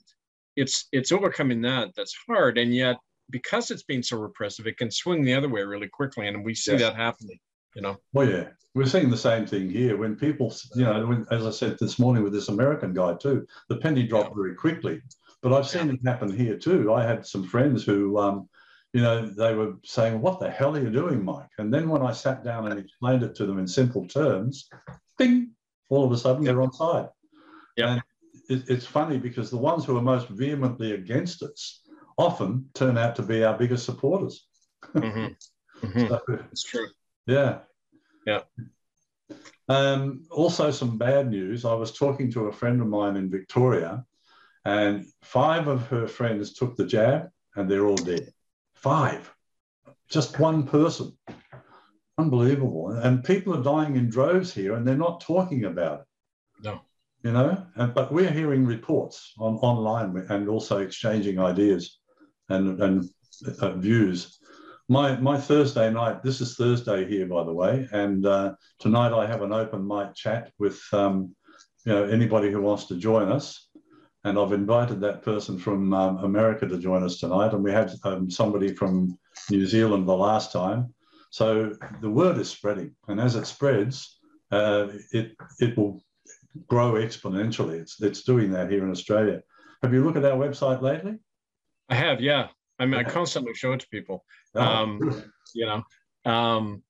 it's 0.56 0.88
it's 0.92 1.12
overcoming 1.12 1.62
that 1.62 1.90
that's 1.96 2.16
hard 2.28 2.58
and 2.58 2.74
yet 2.74 2.98
because 3.30 3.72
it's 3.72 3.84
being 3.84 4.04
so 4.04 4.18
repressive 4.18 4.68
it 4.68 4.78
can 4.78 4.92
swing 4.92 5.24
the 5.24 5.34
other 5.34 5.50
way 5.50 5.62
really 5.62 5.88
quickly 5.88 6.28
and 6.28 6.44
we 6.44 6.54
see 6.54 6.74
yes. 6.74 6.82
that 6.82 6.96
happening 6.96 7.40
you 7.76 7.82
know 7.82 7.98
well 8.14 8.30
yeah 8.30 8.48
we're 8.76 8.86
seeing 8.86 9.10
the 9.10 9.18
same 9.18 9.46
thing 9.46 9.70
here 9.70 9.98
when 9.98 10.16
people 10.16 10.54
you 10.76 10.84
know 10.84 11.06
when, 11.06 11.26
as 11.32 11.46
i 11.46 11.52
said 11.52 11.78
this 11.80 12.00
morning 12.00 12.24
with 12.24 12.34
this 12.34 12.50
american 12.50 12.94
guy 12.94 13.14
too 13.14 13.46
the 13.70 13.78
penny 13.78 14.04
dropped 14.04 14.30
yeah. 14.30 14.36
very 14.36 14.56
quickly 14.56 15.02
but 15.42 15.54
i've 15.54 15.68
seen 15.68 15.88
yeah. 15.88 15.94
it 15.94 16.00
happen 16.06 16.36
here 16.36 16.58
too 16.58 16.94
i 16.94 17.04
had 17.04 17.26
some 17.26 17.44
friends 17.44 17.84
who 17.84 18.18
um, 18.18 18.48
you 18.94 19.02
know 19.02 19.26
they 19.26 19.54
were 19.54 19.74
saying 19.84 20.22
what 20.22 20.40
the 20.40 20.50
hell 20.50 20.76
are 20.76 20.82
you 20.82 20.90
doing 20.90 21.24
mike 21.24 21.50
and 21.58 21.74
then 21.74 21.90
when 21.90 22.02
i 22.02 22.12
sat 22.12 22.44
down 22.44 22.70
and 22.70 22.80
explained 22.80 23.24
it 23.24 23.36
to 23.36 23.46
them 23.46 23.60
in 23.60 23.68
simple 23.68 24.08
terms 24.08 24.70
ding 25.18 25.52
all 25.90 26.06
of 26.06 26.12
a 26.12 26.18
sudden 26.18 26.44
yep. 26.44 26.54
they're 26.54 26.62
on 26.62 26.74
side 26.74 27.10
yeah 27.78 28.00
it, 28.50 28.70
it's 28.70 28.86
funny 28.86 29.18
because 29.18 29.50
the 29.50 29.58
ones 29.58 29.86
who 29.86 29.98
are 29.98 30.02
most 30.02 30.28
vehemently 30.30 30.94
against 30.94 31.44
us 31.44 31.82
often 32.18 32.70
turn 32.74 32.98
out 32.98 33.16
to 33.16 33.24
be 33.24 33.44
our 33.44 33.58
biggest 33.58 33.86
supporters. 33.86 34.48
Mm-hmm. 34.96 35.34
Mm-hmm. 35.84 36.08
so, 36.08 36.22
it's 36.50 36.64
true. 36.64 36.88
Yeah. 37.26 37.60
Yeah. 38.26 38.42
Um, 39.70 40.26
also, 40.30 40.72
some 40.72 40.98
bad 40.98 41.30
news. 41.30 41.66
I 41.66 41.74
was 41.74 41.98
talking 41.98 42.32
to 42.34 42.48
a 42.48 42.52
friend 42.52 42.82
of 42.82 42.88
mine 42.88 43.16
in 43.16 43.30
Victoria, 43.30 44.06
and 44.66 45.06
five 45.22 45.68
of 45.68 45.88
her 45.88 46.08
friends 46.08 46.54
took 46.54 46.76
the 46.76 46.86
jab, 46.86 47.30
and 47.56 47.70
they're 47.70 47.88
all 47.88 47.96
dead. 47.96 48.32
Five. 48.76 49.34
Just 50.10 50.40
one 50.40 50.68
person. 50.68 51.18
Unbelievable. 52.18 52.92
And 52.92 53.24
people 53.24 53.56
are 53.56 53.64
dying 53.64 53.96
in 53.96 54.10
droves 54.10 54.54
here, 54.54 54.76
and 54.76 54.88
they're 54.88 54.96
not 54.96 55.22
talking 55.22 55.66
about 55.66 56.02
it. 56.02 56.06
No 56.64 56.82
you 57.24 57.32
know. 57.32 57.66
And, 57.76 57.94
but 57.94 58.12
we're 58.12 58.32
hearing 58.32 58.66
reports 58.66 59.34
on 59.40 59.56
online 59.56 60.26
and 60.30 60.48
also 60.48 60.80
exchanging 60.80 61.40
ideas 61.40 62.00
and 62.50 62.82
and 62.82 63.10
uh, 63.60 63.72
views. 63.72 64.40
My 64.90 65.16
my 65.16 65.40
Thursday 65.40 65.90
night. 65.90 66.24
This 66.24 66.42
is 66.42 66.56
Thursday 66.56 67.08
here, 67.08 67.26
by 67.26 67.44
the 67.44 67.54
way, 67.54 67.88
and 67.94 68.26
uh, 68.26 68.56
tonight 68.80 69.14
I 69.14 69.26
have 69.26 69.42
an 69.42 69.54
open 69.54 69.88
mic 69.88 70.14
chat 70.14 70.52
with 70.60 70.82
um, 70.92 71.34
you 71.86 71.94
know 71.94 72.04
anybody 72.04 72.52
who 72.52 72.62
wants 72.62 72.86
to 72.88 72.98
join 72.98 73.32
us. 73.32 73.70
And 74.26 74.40
I've 74.40 74.54
invited 74.54 75.02
that 75.02 75.22
person 75.22 75.58
from 75.58 75.94
um, 75.94 76.18
America 76.20 76.66
to 76.68 76.78
join 76.78 77.04
us 77.04 77.20
tonight, 77.20 77.54
and 77.54 77.64
we 77.64 77.72
had 77.72 77.94
um, 78.04 78.30
somebody 78.30 78.74
from 78.74 79.18
New 79.50 79.66
Zealand 79.66 80.08
the 80.08 80.16
last 80.16 80.52
time. 80.52 80.94
So 81.30 81.74
the 82.02 82.10
word 82.10 82.38
is 82.38 82.50
spreading, 82.50 82.94
and 83.08 83.20
as 83.20 83.36
it 83.36 83.48
spreads, 83.48 84.20
uh, 84.52 84.88
it 85.12 85.36
it 85.60 85.78
will 85.78 86.04
grow 86.68 86.94
exponentially. 86.94 87.80
It's 87.80 88.02
it's 88.02 88.24
doing 88.24 88.52
that 88.52 88.70
here 88.70 88.84
in 88.84 88.92
Australia. 88.92 89.42
Have 89.82 89.94
you 89.94 90.04
looked 90.04 90.18
at 90.18 90.26
our 90.26 90.38
website 90.38 90.82
lately? 90.82 91.20
I 91.90 91.96
have, 91.96 92.22
yeah. 92.22 92.48
I 92.84 92.86
mean, 92.86 93.00
I 93.00 93.04
constantly 93.04 93.54
show 93.54 93.72
it 93.72 93.80
to 93.80 93.88
people. 93.88 94.26
Um, 94.56 95.24
you 95.56 95.66
know, 95.66 95.84
um, 96.32 96.84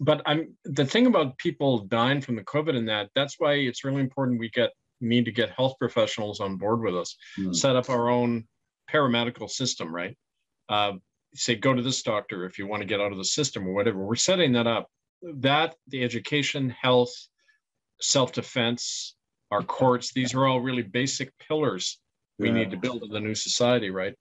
but 0.00 0.22
I'm 0.24 0.56
the 0.64 0.86
thing 0.86 1.06
about 1.06 1.36
people 1.36 1.80
dying 1.80 2.22
from 2.22 2.36
the 2.36 2.44
COVID 2.44 2.74
and 2.74 2.88
that. 2.88 3.10
That's 3.14 3.36
why 3.38 3.54
it's 3.54 3.84
really 3.84 4.00
important 4.00 4.40
we 4.40 4.48
get 4.50 4.70
need 5.02 5.26
to 5.26 5.32
get 5.32 5.50
health 5.50 5.74
professionals 5.78 6.40
on 6.40 6.56
board 6.56 6.80
with 6.80 6.96
us. 6.96 7.14
Mm. 7.38 7.54
Set 7.54 7.76
up 7.76 7.90
our 7.90 8.08
own 8.08 8.48
paramedical 8.90 9.50
system, 9.50 9.94
right? 9.94 10.16
Uh, 10.70 10.92
say 11.34 11.54
go 11.54 11.74
to 11.74 11.82
this 11.82 12.02
doctor 12.02 12.46
if 12.46 12.58
you 12.58 12.66
want 12.66 12.80
to 12.80 12.88
get 12.88 13.00
out 13.00 13.12
of 13.12 13.18
the 13.18 13.24
system 13.24 13.68
or 13.68 13.74
whatever. 13.74 13.98
We're 13.98 14.14
setting 14.16 14.52
that 14.52 14.66
up. 14.66 14.88
That 15.22 15.74
the 15.88 16.02
education, 16.02 16.70
health, 16.70 17.12
self-defense, 18.00 19.16
our 19.50 19.62
courts. 19.62 20.12
These 20.14 20.34
are 20.34 20.46
all 20.46 20.60
really 20.60 20.82
basic 20.82 21.30
pillars 21.38 22.00
we 22.38 22.48
Yeah. 22.48 22.54
need 22.54 22.70
to 22.70 22.76
build 22.76 23.02
in 23.02 23.10
the 23.10 23.20
new 23.20 23.34
society, 23.34 23.90
right? 23.90 24.14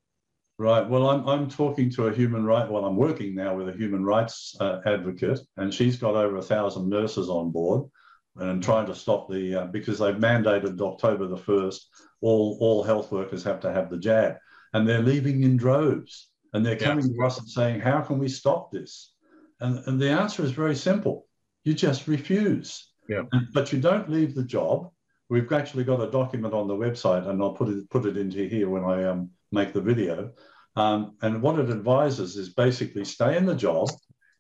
Right. 0.58 0.88
Well, 0.88 1.10
I'm, 1.10 1.28
I'm 1.28 1.50
talking 1.50 1.90
to 1.92 2.08
a 2.08 2.14
human 2.14 2.46
right. 2.46 2.70
Well, 2.70 2.86
I'm 2.86 2.96
working 2.96 3.36
now 3.36 3.56
with 3.56 3.68
a 3.68 3.74
human 3.78 4.06
rights 4.06 4.56
uh, 4.62 4.80
advocate, 4.86 5.40
and 5.58 5.74
she's 5.74 5.98
got 5.98 6.16
over 6.16 6.38
a 6.38 6.42
thousand 6.42 6.88
nurses 6.90 7.28
on 7.28 7.52
board, 7.52 7.90
and 8.38 8.64
trying 8.64 8.86
to 8.86 8.96
stop 8.96 9.30
the 9.30 9.64
uh, 9.64 9.66
because 9.66 10.00
they've 10.00 10.16
mandated 10.16 10.80
October 10.80 11.28
the 11.28 11.36
first, 11.36 11.90
all 12.22 12.58
all 12.62 12.84
health 12.84 13.12
workers 13.12 13.44
have 13.44 13.60
to 13.62 13.72
have 13.74 13.90
the 13.90 13.98
jab, 13.98 14.38
and 14.74 14.88
they're 14.88 15.02
leaving 15.02 15.44
in 15.44 15.58
droves, 15.58 16.30
and 16.54 16.66
they're 16.66 16.80
Yeah. 16.80 16.88
coming 16.88 17.14
to 17.14 17.26
us 17.26 17.38
and 17.38 17.50
saying, 17.50 17.82
how 17.82 18.00
can 18.00 18.18
we 18.18 18.30
stop 18.30 18.72
this? 18.72 19.14
And 19.60 19.80
and 19.88 20.00
the 20.00 20.10
answer 20.10 20.42
is 20.42 20.52
very 20.52 20.76
simple. 20.76 21.28
You 21.66 21.74
just 21.74 22.08
refuse. 22.08 22.94
Yeah. 23.10 23.24
And- 23.34 23.48
but 23.54 23.74
you 23.74 23.80
don't 23.82 24.10
leave 24.10 24.36
the 24.36 24.44
job. 24.44 24.90
We've 25.28 25.52
actually 25.52 25.84
got 25.84 26.02
a 26.02 26.10
document 26.12 26.54
on 26.54 26.68
the 26.70 26.76
website, 26.76 27.28
and 27.28 27.42
I'll 27.42 27.54
put 27.54 27.68
it 27.68 27.90
put 27.90 28.06
it 28.06 28.16
into 28.16 28.48
here 28.48 28.70
when 28.70 28.86
I 28.86 29.04
um, 29.04 29.32
make 29.56 29.74
the 29.74 29.82
video. 29.82 30.32
Um, 30.76 31.16
and 31.22 31.42
what 31.42 31.58
it 31.58 31.70
advises 31.70 32.36
is 32.36 32.50
basically 32.54 33.06
stay 33.06 33.38
in 33.38 33.46
the 33.46 33.56
job, 33.56 33.90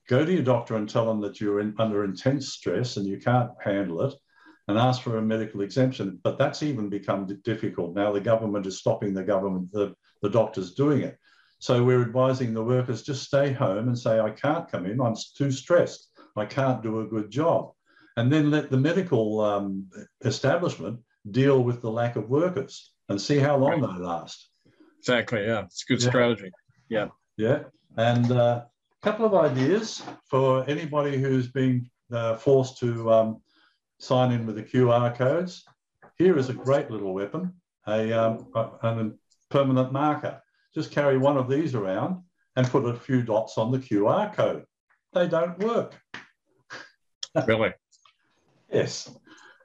go 0.08 0.24
to 0.24 0.32
your 0.32 0.44
doctor 0.44 0.76
and 0.76 0.88
tell 0.88 1.06
them 1.08 1.22
that 1.22 1.40
you're 1.42 1.62
in, 1.62 1.74
under 1.80 2.04
intense 2.04 2.50
stress 2.50 2.98
and 2.98 3.08
you 3.08 3.18
can't 3.18 3.52
handle 3.64 4.02
it, 4.02 4.14
and 4.68 4.78
ask 4.78 5.02
for 5.02 5.18
a 5.18 5.22
medical 5.22 5.62
exemption. 5.62 6.20
But 6.24 6.38
that's 6.38 6.62
even 6.62 6.90
become 6.90 7.26
di- 7.26 7.36
difficult 7.44 7.96
now. 7.96 8.12
The 8.12 8.20
government 8.20 8.68
is 8.68 8.80
stopping 8.80 9.14
the 9.14 9.24
government, 9.24 9.72
the, 9.72 9.96
the 10.22 10.30
doctors 10.30 10.74
doing 10.74 11.02
it. 11.02 11.18
So 11.60 11.84
we're 11.84 12.02
advising 12.02 12.54
the 12.54 12.64
workers 12.64 13.02
just 13.02 13.24
stay 13.24 13.54
home 13.54 13.88
and 13.88 13.98
say, 13.98 14.20
I 14.20 14.32
can't 14.32 14.70
come 14.70 14.86
in, 14.86 15.00
I'm 15.00 15.16
too 15.38 15.52
stressed, 15.52 16.10
I 16.36 16.46
can't 16.46 16.84
do 16.84 17.00
a 17.00 17.08
good 17.08 17.32
job. 17.32 17.72
And 18.18 18.32
then 18.32 18.52
let 18.52 18.70
the 18.70 18.78
medical 18.78 19.42
um, 19.42 19.90
establishment 20.24 21.00
deal 21.32 21.64
with 21.64 21.82
the 21.82 21.92
lack 21.92 22.18
of 22.18 22.30
workers 22.30 22.92
and 23.10 23.22
see 23.22 23.40
how 23.40 23.58
long 23.58 23.82
they 23.82 24.04
last. 24.04 24.50
Exactly. 25.08 25.46
Yeah, 25.46 25.66
it's 25.66 25.84
a 25.84 25.86
good 25.86 26.02
Yeah. 26.02 26.10
strategy. 26.10 26.52
Yeah, 26.90 27.10
Yeah. 27.38 27.66
and 27.96 28.32
a 28.32 28.44
uh, 28.44 28.66
couple 29.04 29.24
of 29.24 29.36
ideas 29.36 30.02
for 30.28 30.68
anybody 30.68 31.18
who's 31.20 31.48
been 31.48 31.88
uh, 32.12 32.38
forced 32.38 32.80
to 32.80 33.12
um, 33.14 33.42
sign 34.00 34.32
in 34.32 34.48
with 34.48 34.56
the 34.56 34.64
QR 34.64 35.16
codes. 35.16 35.64
Here 36.18 36.40
is 36.40 36.50
a 36.50 36.54
great 36.54 36.90
little 36.90 37.14
weapon, 37.14 37.54
a, 37.86 38.12
um, 38.14 38.48
a, 38.56 38.60
a 38.82 39.12
permanent 39.52 39.92
marker. 39.92 40.42
Just 40.74 40.90
carry 40.90 41.20
one 41.20 41.38
of 41.38 41.48
these 41.48 41.76
around 41.76 42.24
and 42.56 42.66
put 42.68 42.84
a 42.86 42.96
few 42.96 43.22
dots 43.22 43.60
on 43.60 43.72
the 43.72 43.78
QR 43.78 44.34
code. 44.34 44.66
They 45.14 45.28
don't 45.28 45.58
work. 45.60 45.94
Really. 47.46 47.74
Yes. 48.72 49.14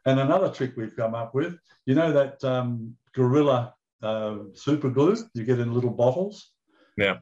And 0.05 0.19
another 0.19 0.51
trick 0.51 0.77
we've 0.77 0.97
come 0.97 1.15
up 1.15 1.35
with, 1.37 1.57
you 1.87 1.95
know 1.95 2.13
that 2.13 2.43
um, 2.43 2.97
gorilla 3.15 3.75
uh, 4.03 4.39
super 4.55 4.91
glue 4.91 5.17
you 5.35 5.45
get 5.45 5.59
in 5.59 5.73
little 5.73 5.91
bottles? 5.91 6.53
Yeah. 6.97 7.19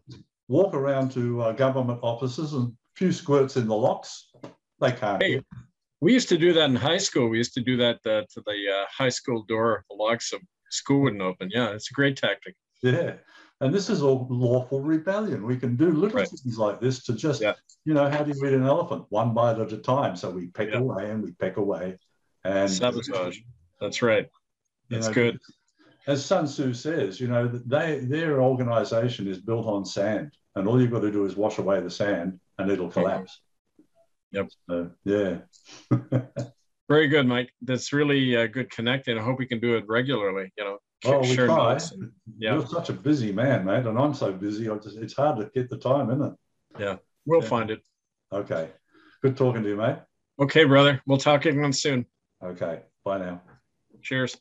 Walk 0.49 0.75
around 0.75 1.11
to 1.13 1.43
uh, 1.43 1.53
government 1.53 2.01
offices 2.03 2.53
and 2.55 2.69
a 2.69 2.73
few 2.97 3.13
squirts 3.13 3.57
in 3.57 3.69
the 3.69 3.77
locks. 3.77 4.31
They 4.81 4.93
can't. 4.93 5.23
Hey. 5.23 5.43
We 6.01 6.13
used 6.13 6.29
to 6.29 6.39
do 6.39 6.53
that 6.53 6.71
in 6.71 6.77
high 6.77 6.99
school. 6.99 7.29
We 7.29 7.39
used 7.39 7.55
to 7.55 7.61
do 7.61 7.77
that 7.79 7.97
uh, 8.07 8.23
to 8.33 8.43
the 8.47 8.59
uh, 8.73 8.85
high 8.89 9.09
school 9.09 9.45
door. 9.49 9.85
The 9.91 9.97
locks 9.97 10.33
of 10.33 10.41
school 10.71 11.03
wouldn't 11.03 11.23
open. 11.23 11.51
Yeah, 11.53 11.71
it's 11.71 11.91
a 11.91 11.95
great 11.95 12.17
tactic. 12.17 12.55
Yeah. 12.83 13.15
And 13.61 13.75
this 13.75 13.91
is 13.91 14.03
all 14.03 14.29
lawful 14.31 14.81
rebellion. 14.81 15.45
We 15.45 15.57
can 15.57 15.75
do 15.75 15.91
little 15.91 16.19
Right. 16.19 16.29
things 16.29 16.59
like 16.59 16.81
this 16.81 17.03
to 17.05 17.15
just, 17.15 17.43
Yeah. 17.43 17.55
you 17.85 17.93
know, 17.93 18.09
how 18.09 18.23
do 18.23 18.31
you 18.31 18.47
eat 18.47 18.53
an 18.55 18.63
elephant? 18.63 19.07
One 19.09 19.35
bite 19.35 19.59
at 19.59 19.73
a 19.73 19.79
time. 19.79 20.15
So 20.15 20.31
we 20.31 20.47
peck 20.47 20.69
Yeah. 20.69 20.79
away 20.79 21.11
and 21.11 21.25
we 21.25 21.33
peck 21.33 21.57
away. 21.57 21.99
And 22.45 22.71
Sabotage. 22.71 23.39
That's 23.81 24.01
right. 24.01 24.29
That's 24.91 25.09
know, 25.09 25.13
good. 25.13 25.41
As 26.09 26.25
Sun 26.25 26.47
Tzu 26.47 26.73
says, 26.73 27.21
you 27.21 27.29
know, 27.29 27.47
they 27.47 27.99
their 28.01 28.43
organization 28.43 29.29
is 29.29 29.39
built 29.39 29.67
on 29.67 29.85
sand, 29.85 30.33
and 30.57 30.67
all 30.67 30.81
you've 30.81 30.91
got 30.91 31.03
to 31.03 31.13
do 31.13 31.27
is 31.27 31.37
wash 31.37 31.59
away 31.59 31.81
the 31.81 31.91
sand, 31.91 32.41
and 32.59 32.71
it'll 32.71 32.89
collapse. 32.89 33.41
Yep. 34.33 34.49
So, 34.69 34.91
yeah. 35.05 35.39
Very 36.89 37.09
good, 37.09 37.27
Mike. 37.27 37.51
That's 37.61 37.93
really 37.93 38.37
uh, 38.37 38.47
good 38.47 38.71
connecting. 38.71 39.19
I 39.19 39.23
hope 39.23 39.39
we 39.39 39.47
can 39.47 39.61
do 39.61 39.77
it 39.77 39.85
regularly. 39.87 40.51
You 40.57 40.65
know, 40.65 40.79
Oh, 41.05 41.21
we 41.21 41.37
try. 41.37 41.75
and- 41.75 42.11
yeah, 42.39 42.55
You're 42.55 42.67
such 42.67 42.89
a 42.89 42.95
busy 42.95 43.33
man, 43.33 43.65
mate, 43.65 43.87
and 43.87 43.99
I'm 43.99 44.15
so 44.15 44.33
busy. 44.33 44.69
I 44.69 44.77
just, 44.79 44.97
it's 44.97 45.15
hard 45.15 45.39
to 45.39 45.51
get 45.55 45.69
the 45.71 45.77
time, 45.79 46.11
isn't 46.11 46.23
it? 46.23 46.33
Yeah, 46.79 46.97
we'll 47.27 47.43
yeah. 47.43 47.49
find 47.49 47.71
it. 47.71 47.83
Okay. 48.33 48.71
Good 49.23 49.37
talking 49.37 49.63
to 49.63 49.69
you, 49.69 49.77
mate. 49.77 49.99
Okay, 50.41 50.65
brother. 50.65 51.03
We'll 51.07 51.19
talk 51.19 51.45
again 51.45 51.73
soon. 51.73 52.07
Okay. 52.43 52.81
Bye 53.05 53.19
now. 53.19 53.43
Cheers. 54.03 54.37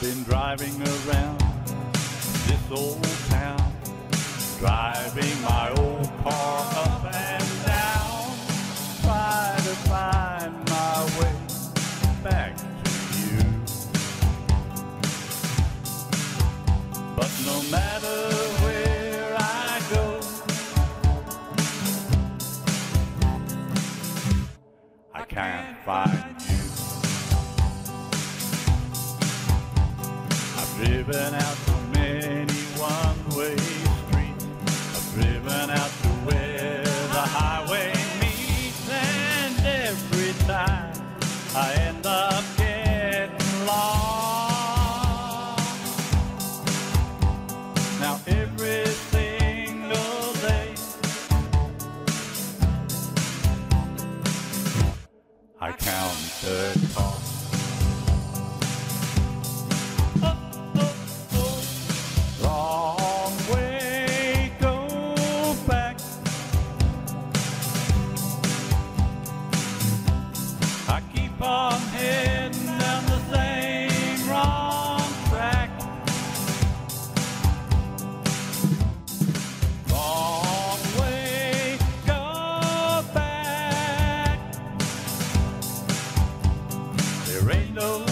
Been 0.00 0.22
driving 0.22 0.80
around 0.80 1.40
this 2.46 2.70
old 2.70 3.02
town, 3.28 3.72
driving 4.60 5.42
my 5.42 5.70
old 5.76 6.08
car 6.22 6.60
up 6.76 7.04
and 7.12 7.44
down, 7.66 8.36
try 9.02 9.54
to 9.56 9.74
find 9.90 10.54
my 10.68 11.04
way 11.18 11.34
back 12.22 12.56
to 12.56 12.64
you. 13.18 13.42
But 17.16 17.30
no 17.44 17.60
matter 17.68 18.18
where 18.62 19.34
I 19.36 19.82
go, 19.90 20.20
I 25.12 25.22
can't 25.24 25.76
find 25.84 26.27
driven 30.78 31.34
out 31.34 31.67
There 87.48 88.07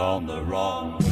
gone 0.00 0.24
the 0.24 0.42
wrong. 0.44 1.09